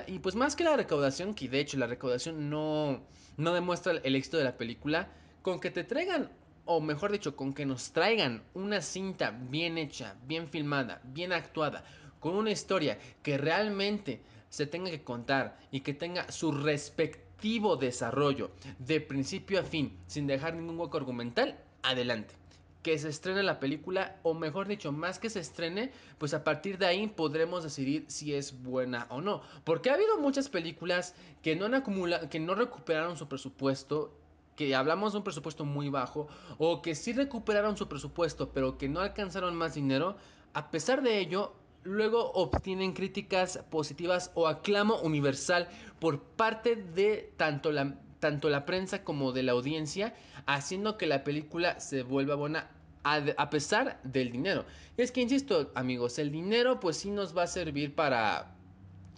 y 0.07 0.19
pues 0.19 0.35
más 0.35 0.55
que 0.55 0.63
la 0.63 0.77
recaudación, 0.77 1.33
que 1.33 1.49
de 1.49 1.59
hecho 1.59 1.77
la 1.77 1.87
recaudación 1.87 2.49
no 2.49 3.01
no 3.35 3.53
demuestra 3.53 3.93
el 4.03 4.15
éxito 4.15 4.37
de 4.37 4.43
la 4.43 4.55
película, 4.55 5.09
con 5.41 5.59
que 5.59 5.71
te 5.71 5.83
traigan 5.83 6.29
o 6.65 6.79
mejor 6.79 7.11
dicho, 7.11 7.35
con 7.35 7.53
que 7.53 7.65
nos 7.65 7.91
traigan 7.91 8.43
una 8.53 8.81
cinta 8.81 9.31
bien 9.31 9.79
hecha, 9.79 10.15
bien 10.27 10.47
filmada, 10.47 11.01
bien 11.03 11.33
actuada, 11.33 11.83
con 12.19 12.35
una 12.35 12.51
historia 12.51 12.99
que 13.23 13.37
realmente 13.37 14.21
se 14.49 14.67
tenga 14.67 14.91
que 14.91 15.03
contar 15.03 15.57
y 15.71 15.81
que 15.81 15.93
tenga 15.93 16.31
su 16.31 16.51
respectivo 16.51 17.77
desarrollo 17.77 18.51
de 18.77 19.01
principio 19.01 19.59
a 19.59 19.63
fin, 19.63 19.97
sin 20.07 20.27
dejar 20.27 20.53
ningún 20.53 20.79
hueco 20.79 20.97
argumental, 20.97 21.57
adelante 21.83 22.35
que 22.85 22.99
se 22.99 23.09
estrene 23.09 23.41
la 23.41 23.59
película, 23.59 24.17
o 24.21 24.35
mejor 24.35 24.67
dicho, 24.67 24.91
más 24.91 25.17
que 25.17 25.31
se 25.31 25.39
estrene, 25.39 25.91
pues 26.19 26.35
a 26.35 26.43
partir 26.43 26.77
de 26.77 26.85
ahí 26.85 27.07
podremos 27.07 27.63
decidir 27.63 28.05
si 28.09 28.35
es 28.35 28.61
buena 28.61 29.07
o 29.09 29.21
no. 29.21 29.41
Porque 29.63 29.89
ha 29.89 29.95
habido 29.95 30.19
muchas 30.19 30.49
películas 30.49 31.15
que 31.41 31.55
no 31.55 31.65
han 31.65 31.73
acumulado, 31.73 32.29
que 32.29 32.39
no 32.39 32.53
recuperaron 32.53 33.17
su 33.17 33.27
presupuesto 33.27 34.13
que 34.55 34.75
hablamos 34.75 35.13
de 35.13 35.17
un 35.17 35.23
presupuesto 35.23 35.65
muy 35.65 35.89
bajo 35.89 36.27
o 36.59 36.83
que 36.83 36.93
sí 36.93 37.11
recuperaron 37.11 37.75
su 37.75 37.87
presupuesto 37.87 38.51
pero 38.51 38.77
que 38.77 38.87
no 38.87 38.99
alcanzaron 38.99 39.55
más 39.55 39.73
dinero, 39.73 40.15
a 40.53 40.69
pesar 40.69 41.01
de 41.01 41.17
ello, 41.17 41.55
luego 41.83 42.33
obtienen 42.33 42.93
críticas 42.93 43.63
positivas 43.71 44.29
o 44.35 44.47
aclamo 44.47 44.99
universal 45.01 45.67
por 45.99 46.21
parte 46.21 46.75
de 46.75 47.33
tanto 47.35 47.71
la, 47.71 47.95
tanto 48.19 48.47
la 48.49 48.63
prensa 48.63 49.03
como 49.03 49.31
de 49.31 49.41
la 49.41 49.53
audiencia, 49.53 50.13
haciendo 50.45 50.99
que 50.99 51.07
la 51.07 51.23
película 51.23 51.79
se 51.79 52.03
vuelva 52.03 52.35
buena 52.35 52.74
a, 53.05 53.49
pesar 53.49 53.99
del 54.03 54.31
dinero. 54.31 54.65
Es 54.97 55.11
que, 55.11 55.21
insisto, 55.21 55.71
amigos, 55.75 56.17
el 56.17 56.31
dinero 56.31 56.79
pues 56.79 56.97
sí 56.97 57.11
nos 57.11 57.37
va 57.37 57.43
a 57.43 57.47
servir 57.47 57.93
para... 57.93 58.51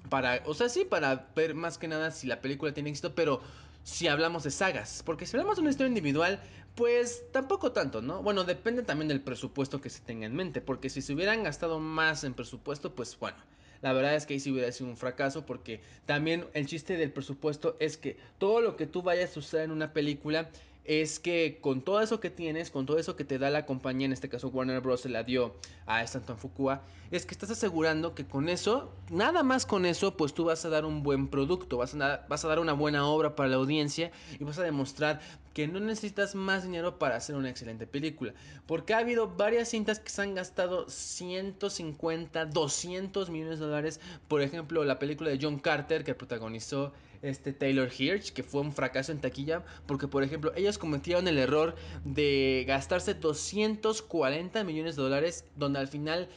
Para, 0.09 0.41
o 0.45 0.53
sea, 0.53 0.69
sí, 0.69 0.85
para 0.85 1.27
ver 1.35 1.53
más 1.53 1.77
que 1.77 1.87
nada 1.87 2.11
si 2.11 2.27
la 2.27 2.39
película 2.41 2.73
tiene 2.73 2.89
éxito, 2.89 3.13
pero 3.13 3.41
si 3.83 4.07
hablamos 4.07 4.43
de 4.43 4.51
sagas. 4.51 5.03
Porque 5.05 5.25
si 5.25 5.35
hablamos 5.35 5.57
de 5.57 5.61
una 5.61 5.71
historia 5.71 5.89
individual, 5.89 6.39
pues 6.75 7.23
tampoco 7.31 7.71
tanto, 7.71 8.01
¿no? 8.01 8.21
Bueno, 8.23 8.43
depende 8.43 8.83
también 8.83 9.09
del 9.09 9.21
presupuesto 9.21 9.81
que 9.81 9.89
se 9.89 10.01
tenga 10.01 10.25
en 10.25 10.35
mente. 10.35 10.61
Porque 10.61 10.89
si 10.89 11.01
se 11.01 11.13
hubieran 11.13 11.43
gastado 11.43 11.79
más 11.79 12.23
en 12.23 12.33
presupuesto, 12.33 12.93
pues 12.93 13.17
bueno. 13.19 13.37
La 13.81 13.93
verdad 13.93 14.15
es 14.15 14.25
que 14.25 14.33
ahí 14.33 14.39
sí 14.39 14.51
hubiera 14.51 14.71
sido 14.71 14.89
un 14.89 14.97
fracaso 14.97 15.45
porque 15.45 15.81
también 16.05 16.45
el 16.53 16.65
chiste 16.65 16.97
del 16.97 17.11
presupuesto 17.11 17.77
es 17.79 17.97
que 17.97 18.17
todo 18.37 18.61
lo 18.61 18.75
que 18.75 18.87
tú 18.87 19.01
vayas 19.01 19.35
a 19.35 19.39
usar 19.39 19.61
en 19.61 19.71
una 19.71 19.93
película 19.93 20.49
es 20.87 21.19
que 21.19 21.59
con 21.61 21.81
todo 21.81 21.99
eso 21.99 22.21
que 22.21 22.29
tienes, 22.29 22.71
con 22.71 22.85
todo 22.85 22.97
eso 22.97 23.17
que 23.17 23.25
te 23.25 23.37
da 23.37 23.49
la 23.49 23.65
compañía, 23.65 24.05
en 24.05 24.13
este 24.13 24.29
caso 24.29 24.47
Warner 24.47 24.79
Bros. 24.79 25.01
se 25.01 25.09
la 25.09 25.23
dio 25.23 25.53
a 25.85 26.01
Stanton 26.01 26.37
Fukua, 26.37 26.81
es 27.11 27.25
que 27.25 27.33
estás 27.33 27.51
asegurando 27.51 28.15
que 28.15 28.25
con 28.25 28.47
eso, 28.47 28.89
nada 29.09 29.43
más 29.43 29.65
con 29.65 29.85
eso, 29.85 30.15
pues 30.15 30.33
tú 30.33 30.45
vas 30.45 30.63
a 30.63 30.69
dar 30.69 30.85
un 30.85 31.03
buen 31.03 31.27
producto, 31.27 31.77
vas 31.77 31.93
a, 31.93 32.25
vas 32.29 32.45
a 32.45 32.47
dar 32.47 32.59
una 32.59 32.71
buena 32.71 33.05
obra 33.05 33.35
para 33.35 33.49
la 33.49 33.57
audiencia 33.57 34.11
y 34.39 34.43
vas 34.45 34.59
a 34.59 34.63
demostrar 34.63 35.19
que 35.53 35.67
no 35.67 35.79
necesitas 35.79 36.35
más 36.35 36.63
dinero 36.63 36.99
para 36.99 37.15
hacer 37.15 37.35
una 37.35 37.49
excelente 37.49 37.85
película. 37.85 38.33
Porque 38.65 38.93
ha 38.93 38.99
habido 38.99 39.27
varias 39.27 39.69
cintas 39.69 39.99
que 39.99 40.09
se 40.09 40.21
han 40.21 40.35
gastado 40.35 40.87
150, 40.87 42.45
200 42.45 43.29
millones 43.29 43.59
de 43.59 43.65
dólares. 43.65 43.99
Por 44.27 44.41
ejemplo, 44.41 44.83
la 44.83 44.99
película 44.99 45.31
de 45.31 45.39
John 45.41 45.59
Carter 45.59 46.03
que 46.03 46.13
protagonizó 46.13 46.93
este 47.21 47.53
Taylor 47.53 47.89
Hirsch, 47.97 48.31
que 48.31 48.43
fue 48.43 48.61
un 48.61 48.71
fracaso 48.71 49.11
en 49.11 49.19
taquilla, 49.19 49.63
porque 49.85 50.07
por 50.07 50.23
ejemplo 50.23 50.51
ellos 50.55 50.77
cometieron 50.77 51.27
el 51.27 51.37
error 51.37 51.75
de 52.05 52.65
gastarse 52.67 53.13
240 53.13 54.63
millones 54.63 54.95
de 54.95 55.01
dólares, 55.01 55.45
donde 55.55 55.79
al 55.79 55.87
final 55.87 56.29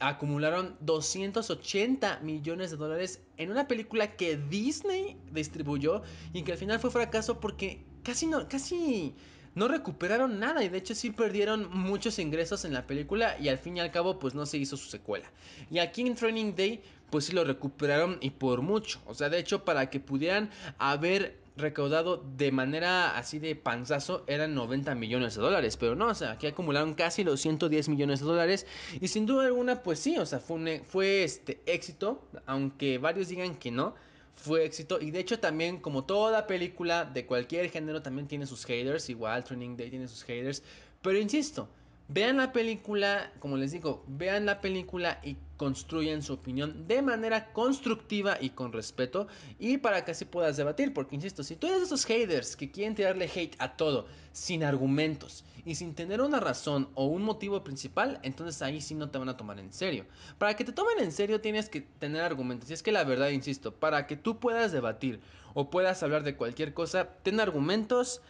acumularon 0.00 0.76
280 0.80 2.20
millones 2.20 2.70
de 2.70 2.76
dólares 2.76 3.20
en 3.36 3.50
una 3.50 3.66
película 3.66 4.16
que 4.16 4.36
Disney 4.36 5.16
distribuyó 5.32 6.02
y 6.32 6.42
que 6.42 6.52
al 6.52 6.58
final 6.58 6.80
fue 6.80 6.90
fracaso 6.90 7.40
porque 7.40 7.84
casi 8.02 8.26
no, 8.26 8.48
casi 8.48 9.14
no 9.54 9.68
recuperaron 9.68 10.38
nada 10.38 10.64
y 10.64 10.68
de 10.68 10.78
hecho 10.78 10.94
sí 10.94 11.10
perdieron 11.10 11.70
muchos 11.70 12.18
ingresos 12.18 12.64
en 12.64 12.72
la 12.72 12.86
película 12.86 13.36
y 13.40 13.48
al 13.48 13.58
fin 13.58 13.76
y 13.76 13.80
al 13.80 13.90
cabo 13.90 14.18
pues 14.18 14.34
no 14.34 14.46
se 14.46 14.58
hizo 14.58 14.76
su 14.76 14.88
secuela. 14.88 15.30
Y 15.70 15.78
aquí 15.78 16.02
en 16.02 16.14
Training 16.14 16.54
Day 16.54 16.82
pues 17.10 17.26
sí 17.26 17.32
lo 17.32 17.44
recuperaron 17.44 18.18
y 18.20 18.30
por 18.30 18.62
mucho. 18.62 19.00
O 19.06 19.14
sea, 19.14 19.28
de 19.28 19.38
hecho 19.38 19.64
para 19.64 19.90
que 19.90 20.00
pudieran 20.00 20.50
haber 20.78 21.36
recaudado 21.56 22.24
de 22.36 22.50
manera 22.50 23.16
así 23.16 23.38
de 23.38 23.54
panzazo 23.54 24.24
eran 24.26 24.54
90 24.54 24.94
millones 24.96 25.36
de 25.36 25.42
dólares, 25.42 25.76
pero 25.76 25.94
no, 25.94 26.08
o 26.08 26.14
sea, 26.14 26.32
aquí 26.32 26.46
acumularon 26.46 26.94
casi 26.94 27.22
los 27.22 27.40
110 27.40 27.88
millones 27.88 28.20
de 28.20 28.26
dólares. 28.26 28.66
Y 29.00 29.08
sin 29.08 29.26
duda 29.26 29.46
alguna 29.46 29.82
pues 29.82 30.00
sí, 30.00 30.18
o 30.18 30.26
sea, 30.26 30.40
fue, 30.40 30.82
fue 30.86 31.24
este 31.24 31.60
éxito, 31.66 32.22
aunque 32.46 32.98
varios 32.98 33.28
digan 33.28 33.54
que 33.56 33.70
no, 33.70 33.94
fue 34.36 34.64
éxito. 34.64 35.00
Y 35.00 35.10
de 35.10 35.20
hecho 35.20 35.38
también 35.38 35.78
como 35.78 36.04
toda 36.04 36.46
película 36.46 37.04
de 37.04 37.26
cualquier 37.26 37.70
género 37.70 38.02
también 38.02 38.26
tiene 38.26 38.46
sus 38.46 38.64
haters, 38.64 39.08
igual 39.08 39.44
Training 39.44 39.76
Day 39.76 39.90
tiene 39.90 40.08
sus 40.08 40.24
haters, 40.24 40.62
pero 41.02 41.18
insisto, 41.18 41.68
Vean 42.08 42.36
la 42.36 42.52
película, 42.52 43.32
como 43.38 43.56
les 43.56 43.72
digo, 43.72 44.04
vean 44.06 44.44
la 44.44 44.60
película 44.60 45.20
y 45.22 45.38
construyan 45.56 46.22
su 46.22 46.34
opinión 46.34 46.86
de 46.86 47.00
manera 47.00 47.50
constructiva 47.54 48.36
y 48.38 48.50
con 48.50 48.72
respeto 48.72 49.26
y 49.58 49.78
para 49.78 50.04
que 50.04 50.10
así 50.10 50.26
puedas 50.26 50.58
debatir, 50.58 50.92
porque 50.92 51.14
insisto, 51.14 51.42
si 51.42 51.56
tú 51.56 51.66
eres 51.66 51.78
de 51.78 51.86
esos 51.86 52.04
haters 52.04 52.56
que 52.56 52.70
quieren 52.70 52.94
tirarle 52.94 53.30
hate 53.34 53.56
a 53.58 53.76
todo 53.76 54.06
sin 54.32 54.64
argumentos 54.64 55.46
y 55.64 55.76
sin 55.76 55.94
tener 55.94 56.20
una 56.20 56.40
razón 56.40 56.90
o 56.94 57.06
un 57.06 57.22
motivo 57.22 57.64
principal, 57.64 58.20
entonces 58.22 58.60
ahí 58.60 58.82
sí 58.82 58.94
no 58.94 59.08
te 59.08 59.16
van 59.16 59.30
a 59.30 59.38
tomar 59.38 59.58
en 59.58 59.72
serio. 59.72 60.04
Para 60.36 60.54
que 60.56 60.64
te 60.64 60.72
tomen 60.72 60.98
en 60.98 61.10
serio 61.10 61.40
tienes 61.40 61.70
que 61.70 61.80
tener 61.80 62.20
argumentos 62.20 62.68
y 62.68 62.74
es 62.74 62.82
que 62.82 62.92
la 62.92 63.04
verdad, 63.04 63.30
insisto, 63.30 63.72
para 63.72 64.06
que 64.06 64.16
tú 64.16 64.38
puedas 64.38 64.72
debatir 64.72 65.20
o 65.54 65.70
puedas 65.70 66.02
hablar 66.02 66.22
de 66.22 66.36
cualquier 66.36 66.74
cosa, 66.74 67.08
ten 67.22 67.40
argumentos, 67.40 68.20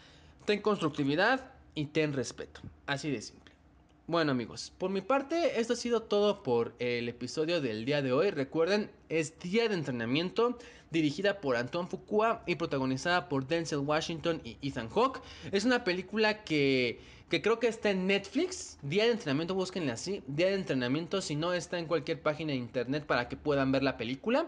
ten 0.45 0.63
constructividad 0.63 1.51
y 1.75 1.87
ten 1.87 2.13
respeto. 2.13 2.61
Así 2.87 3.11
de 3.11 3.21
simple. 3.21 3.44
Bueno 4.07 4.33
amigos, 4.33 4.71
por 4.77 4.91
mi 4.91 5.01
parte 5.01 5.59
esto 5.59 5.73
ha 5.73 5.77
sido 5.77 6.03
todo 6.03 6.43
por 6.43 6.75
el 6.79 7.09
episodio 7.09 7.63
del 7.63 7.87
día 7.87 8.03
de 8.03 8.13
hoy. 8.13 8.31
Recuerden, 8.31 8.91
es 9.09 9.39
día 9.39 9.67
de 9.67 9.75
entrenamiento 9.75 10.59
dirigida 10.91 11.41
por 11.41 11.57
Anton 11.57 11.89
Fukua 11.89 12.43
y 12.47 12.57
protagonizada 12.57 13.31
por 13.31 13.47
Denzel 13.47 13.79
Washington 13.79 14.43
y 14.45 14.59
Ethan 14.61 14.91
Hawke. 14.91 15.23
Es 15.53 15.65
una 15.65 15.85
película 15.85 16.45
que 16.45 17.01
que 17.35 17.43
creo 17.43 17.59
que 17.59 17.67
está 17.67 17.91
en 17.91 18.07
Netflix. 18.07 18.79
Día 18.83 19.07
de 19.07 19.11
entrenamiento, 19.11 19.57
búsquenla 19.57 19.95
así. 19.95 20.23
Día 20.29 20.47
de 20.47 20.55
entrenamiento, 20.55 21.21
si 21.21 21.35
no 21.35 21.53
está 21.53 21.81
en 21.81 21.87
cualquier 21.87 22.23
página 22.23 22.53
de 22.53 22.59
internet 22.59 23.07
para 23.07 23.29
que 23.29 23.37
puedan 23.37 23.73
ver 23.73 23.83
la 23.83 23.97
película. 23.97 24.47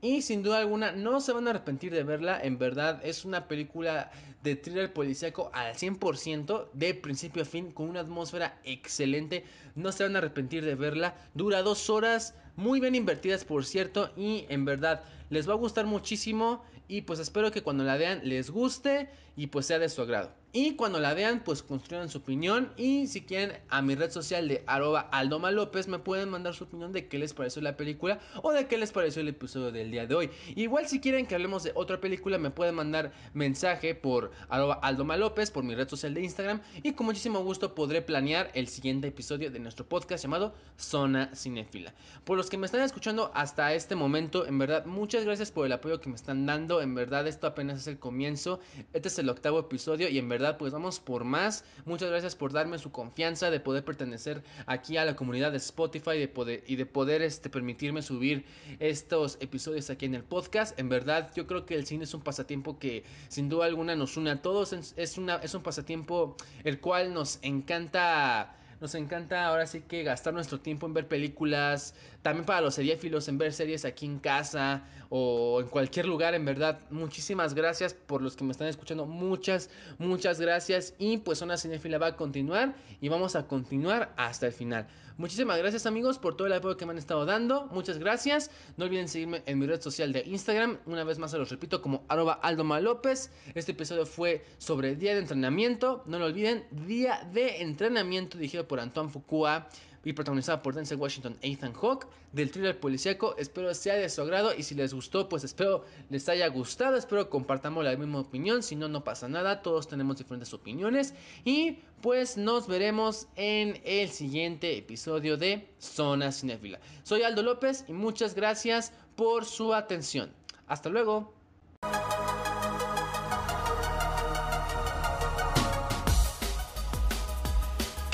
Y 0.00 0.20
sin 0.22 0.42
duda 0.42 0.58
alguna, 0.58 0.90
no 0.90 1.20
se 1.20 1.32
van 1.32 1.46
a 1.46 1.50
arrepentir 1.50 1.92
de 1.92 2.02
verla. 2.02 2.40
En 2.42 2.58
verdad, 2.58 3.00
es 3.04 3.24
una 3.24 3.46
película 3.46 4.10
de 4.42 4.56
thriller 4.56 4.92
policíaco 4.92 5.52
al 5.54 5.76
100%, 5.76 6.70
de 6.72 6.94
principio 6.94 7.42
a 7.42 7.44
fin, 7.44 7.70
con 7.70 7.88
una 7.88 8.00
atmósfera 8.00 8.58
excelente. 8.64 9.44
No 9.76 9.92
se 9.92 10.02
van 10.02 10.16
a 10.16 10.18
arrepentir 10.18 10.64
de 10.64 10.74
verla. 10.74 11.14
Dura 11.34 11.62
dos 11.62 11.88
horas, 11.88 12.34
muy 12.56 12.80
bien 12.80 12.96
invertidas, 12.96 13.44
por 13.44 13.64
cierto. 13.64 14.10
Y 14.16 14.46
en 14.48 14.64
verdad, 14.64 15.04
les 15.30 15.48
va 15.48 15.52
a 15.52 15.56
gustar 15.56 15.86
muchísimo. 15.86 16.64
Y 16.88 17.02
pues 17.02 17.20
espero 17.20 17.52
que 17.52 17.62
cuando 17.62 17.84
la 17.84 17.96
vean 17.96 18.22
les 18.24 18.50
guste 18.50 19.08
y 19.36 19.46
pues 19.46 19.66
sea 19.66 19.78
de 19.78 19.88
su 19.88 20.02
agrado. 20.02 20.43
Y 20.56 20.76
cuando 20.76 21.00
la 21.00 21.14
vean, 21.14 21.42
pues 21.44 21.64
construyan 21.64 22.08
su 22.08 22.18
opinión. 22.18 22.72
Y 22.76 23.08
si 23.08 23.22
quieren, 23.22 23.58
a 23.70 23.82
mi 23.82 23.96
red 23.96 24.12
social 24.12 24.46
de 24.46 24.62
arroba 24.68 25.00
Aldoma 25.10 25.50
López 25.50 25.88
me 25.88 25.98
pueden 25.98 26.28
mandar 26.28 26.54
su 26.54 26.62
opinión 26.62 26.92
de 26.92 27.08
qué 27.08 27.18
les 27.18 27.34
pareció 27.34 27.60
la 27.60 27.76
película 27.76 28.20
o 28.40 28.52
de 28.52 28.68
qué 28.68 28.78
les 28.78 28.92
pareció 28.92 29.22
el 29.22 29.26
episodio 29.26 29.72
del 29.72 29.90
día 29.90 30.06
de 30.06 30.14
hoy. 30.14 30.30
Igual 30.54 30.86
si 30.86 31.00
quieren 31.00 31.26
que 31.26 31.34
hablemos 31.34 31.64
de 31.64 31.72
otra 31.74 32.00
película, 32.00 32.38
me 32.38 32.52
pueden 32.52 32.76
mandar 32.76 33.12
mensaje 33.32 33.96
por 33.96 34.30
arroba 34.48 34.74
Aldoma 34.74 35.16
López, 35.16 35.50
por 35.50 35.64
mi 35.64 35.74
red 35.74 35.88
social 35.88 36.14
de 36.14 36.22
Instagram. 36.22 36.60
Y 36.84 36.92
con 36.92 37.06
muchísimo 37.06 37.42
gusto 37.42 37.74
podré 37.74 38.00
planear 38.00 38.52
el 38.54 38.68
siguiente 38.68 39.08
episodio 39.08 39.50
de 39.50 39.58
nuestro 39.58 39.88
podcast 39.88 40.22
llamado 40.22 40.54
Zona 40.78 41.34
Cinefila. 41.34 41.92
Por 42.22 42.36
los 42.36 42.48
que 42.48 42.58
me 42.58 42.66
están 42.66 42.82
escuchando 42.82 43.32
hasta 43.34 43.74
este 43.74 43.96
momento, 43.96 44.46
en 44.46 44.58
verdad, 44.58 44.86
muchas 44.86 45.24
gracias 45.24 45.50
por 45.50 45.66
el 45.66 45.72
apoyo 45.72 46.00
que 46.00 46.10
me 46.10 46.14
están 46.14 46.46
dando. 46.46 46.80
En 46.80 46.94
verdad, 46.94 47.26
esto 47.26 47.48
apenas 47.48 47.80
es 47.80 47.88
el 47.88 47.98
comienzo. 47.98 48.60
Este 48.92 49.08
es 49.08 49.18
el 49.18 49.28
octavo 49.28 49.58
episodio 49.58 50.08
y 50.08 50.18
en 50.18 50.28
verdad 50.28 50.43
pues 50.52 50.72
vamos 50.72 51.00
por 51.00 51.24
más. 51.24 51.64
Muchas 51.84 52.10
gracias 52.10 52.36
por 52.36 52.52
darme 52.52 52.78
su 52.78 52.92
confianza 52.92 53.50
de 53.50 53.60
poder 53.60 53.84
pertenecer 53.84 54.42
aquí 54.66 54.96
a 54.96 55.04
la 55.04 55.16
comunidad 55.16 55.50
de 55.50 55.58
Spotify 55.58 56.18
de 56.18 56.28
poder, 56.28 56.62
y 56.66 56.76
de 56.76 56.86
poder 56.86 57.22
este, 57.22 57.50
permitirme 57.50 58.02
subir 58.02 58.44
estos 58.78 59.38
episodios 59.40 59.90
aquí 59.90 60.06
en 60.06 60.14
el 60.14 60.24
podcast. 60.24 60.78
En 60.78 60.88
verdad, 60.88 61.30
yo 61.34 61.46
creo 61.46 61.66
que 61.66 61.74
el 61.74 61.86
cine 61.86 62.04
es 62.04 62.14
un 62.14 62.22
pasatiempo 62.22 62.78
que 62.78 63.04
sin 63.28 63.48
duda 63.48 63.66
alguna 63.66 63.96
nos 63.96 64.16
une 64.16 64.30
a 64.30 64.42
todos. 64.42 64.72
Es, 64.72 65.18
una, 65.18 65.36
es 65.36 65.54
un 65.54 65.62
pasatiempo 65.62 66.36
el 66.64 66.80
cual 66.80 67.14
nos 67.14 67.38
encanta 67.42 68.56
nos 68.80 68.94
encanta 68.94 69.46
ahora 69.46 69.66
sí 69.66 69.82
que 69.82 70.02
gastar 70.02 70.34
nuestro 70.34 70.60
tiempo 70.60 70.86
en 70.86 70.94
ver 70.94 71.08
películas, 71.08 71.94
también 72.22 72.44
para 72.44 72.60
los 72.60 72.74
seriéfilos 72.74 73.28
en 73.28 73.38
ver 73.38 73.52
series 73.52 73.84
aquí 73.84 74.06
en 74.06 74.18
casa 74.18 74.84
o 75.08 75.60
en 75.60 75.68
cualquier 75.68 76.06
lugar, 76.06 76.34
en 76.34 76.44
verdad. 76.44 76.80
Muchísimas 76.90 77.54
gracias 77.54 77.94
por 77.94 78.22
los 78.22 78.36
que 78.36 78.44
me 78.44 78.52
están 78.52 78.68
escuchando. 78.68 79.06
Muchas, 79.06 79.70
muchas 79.98 80.40
gracias. 80.40 80.94
Y 80.98 81.18
pues 81.18 81.42
una 81.42 81.56
cinéfila 81.56 81.98
va 81.98 82.08
a 82.08 82.16
continuar 82.16 82.74
y 83.00 83.08
vamos 83.08 83.36
a 83.36 83.46
continuar 83.46 84.12
hasta 84.16 84.46
el 84.46 84.52
final. 84.52 84.86
Muchísimas 85.16 85.58
gracias 85.58 85.86
amigos 85.86 86.18
por 86.18 86.36
todo 86.36 86.48
el 86.48 86.52
apoyo 86.54 86.76
que 86.76 86.86
me 86.86 86.90
han 86.90 86.98
estado 86.98 87.24
dando. 87.24 87.66
Muchas 87.66 87.98
gracias. 87.98 88.50
No 88.76 88.86
olviden 88.86 89.08
seguirme 89.08 89.44
en 89.46 89.60
mi 89.60 89.66
red 89.66 89.80
social 89.80 90.12
de 90.12 90.24
Instagram. 90.26 90.78
Una 90.86 91.04
vez 91.04 91.20
más 91.20 91.30
se 91.30 91.38
los 91.38 91.50
repito 91.50 91.80
como 91.80 92.04
arroba 92.08 92.32
Aldoma 92.32 92.80
López. 92.80 93.30
Este 93.54 93.70
episodio 93.70 94.06
fue 94.06 94.44
sobre 94.58 94.96
día 94.96 95.12
de 95.12 95.20
entrenamiento. 95.20 96.02
No 96.06 96.18
lo 96.18 96.24
olviden, 96.24 96.66
día 96.72 97.28
de 97.32 97.62
entrenamiento 97.62 98.38
dirigido 98.38 98.66
por 98.66 98.80
Antoine 98.80 99.08
Fukua 99.08 99.68
y 100.04 100.12
protagonizada 100.12 100.62
por 100.62 100.74
Denzel 100.74 100.98
Washington 100.98 101.36
e 101.40 101.52
Ethan 101.52 101.72
Hawke 101.72 102.06
del 102.32 102.50
thriller 102.50 102.78
policíaco. 102.78 103.34
Espero 103.38 103.72
sea 103.74 103.94
de 103.94 104.08
su 104.08 104.22
agrado 104.22 104.54
y 104.54 104.62
si 104.62 104.74
les 104.74 104.94
gustó, 104.94 105.28
pues 105.28 105.44
espero 105.44 105.84
les 106.10 106.28
haya 106.28 106.46
gustado. 106.48 106.96
Espero 106.96 107.30
compartamos 107.30 107.84
la 107.84 107.96
misma 107.96 108.20
opinión. 108.20 108.62
Si 108.62 108.76
no, 108.76 108.88
no 108.88 109.04
pasa 109.04 109.28
nada. 109.28 109.62
Todos 109.62 109.88
tenemos 109.88 110.18
diferentes 110.18 110.52
opiniones. 110.52 111.14
Y 111.44 111.78
pues 112.02 112.36
nos 112.36 112.66
veremos 112.66 113.28
en 113.36 113.80
el 113.84 114.10
siguiente 114.10 114.76
episodio 114.76 115.36
de 115.36 115.68
Zona 115.78 116.32
Cinéfila. 116.32 116.80
Soy 117.02 117.22
Aldo 117.22 117.42
López 117.42 117.84
y 117.88 117.92
muchas 117.92 118.34
gracias 118.34 118.92
por 119.16 119.44
su 119.44 119.72
atención. 119.72 120.30
Hasta 120.66 120.88
luego. 120.88 121.32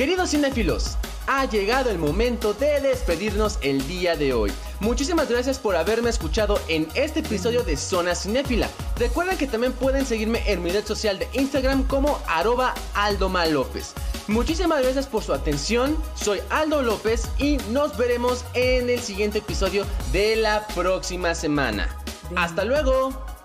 Queridos 0.00 0.30
cinéfilos, 0.30 0.96
ha 1.26 1.44
llegado 1.44 1.90
el 1.90 1.98
momento 1.98 2.54
de 2.54 2.80
despedirnos 2.80 3.58
el 3.62 3.86
día 3.86 4.16
de 4.16 4.32
hoy. 4.32 4.52
Muchísimas 4.80 5.28
gracias 5.28 5.58
por 5.58 5.76
haberme 5.76 6.10
escuchado 6.10 6.60
en 6.68 6.88
este 6.94 7.20
episodio 7.20 7.62
de 7.62 7.76
Zona 7.76 8.14
Cinéfila. 8.14 8.68
Recuerden 8.96 9.36
que 9.36 9.46
también 9.46 9.72
pueden 9.72 10.06
seguirme 10.06 10.42
en 10.46 10.62
mi 10.62 10.70
red 10.70 10.84
social 10.84 11.18
de 11.18 11.28
Instagram 11.32 11.86
como 11.86 12.20
arroba 12.26 12.74
Aldo 12.94 13.30
López. 13.50 13.94
Muchísimas 14.28 14.82
gracias 14.82 15.06
por 15.06 15.22
su 15.22 15.32
atención, 15.32 15.96
soy 16.14 16.40
Aldo 16.50 16.82
López 16.82 17.28
y 17.38 17.56
nos 17.70 17.96
veremos 17.96 18.44
en 18.54 18.88
el 18.88 19.00
siguiente 19.00 19.38
episodio 19.38 19.84
de 20.12 20.36
la 20.36 20.66
próxima 20.68 21.34
semana. 21.34 21.96
Hasta 22.36 22.64
luego. 22.64 23.39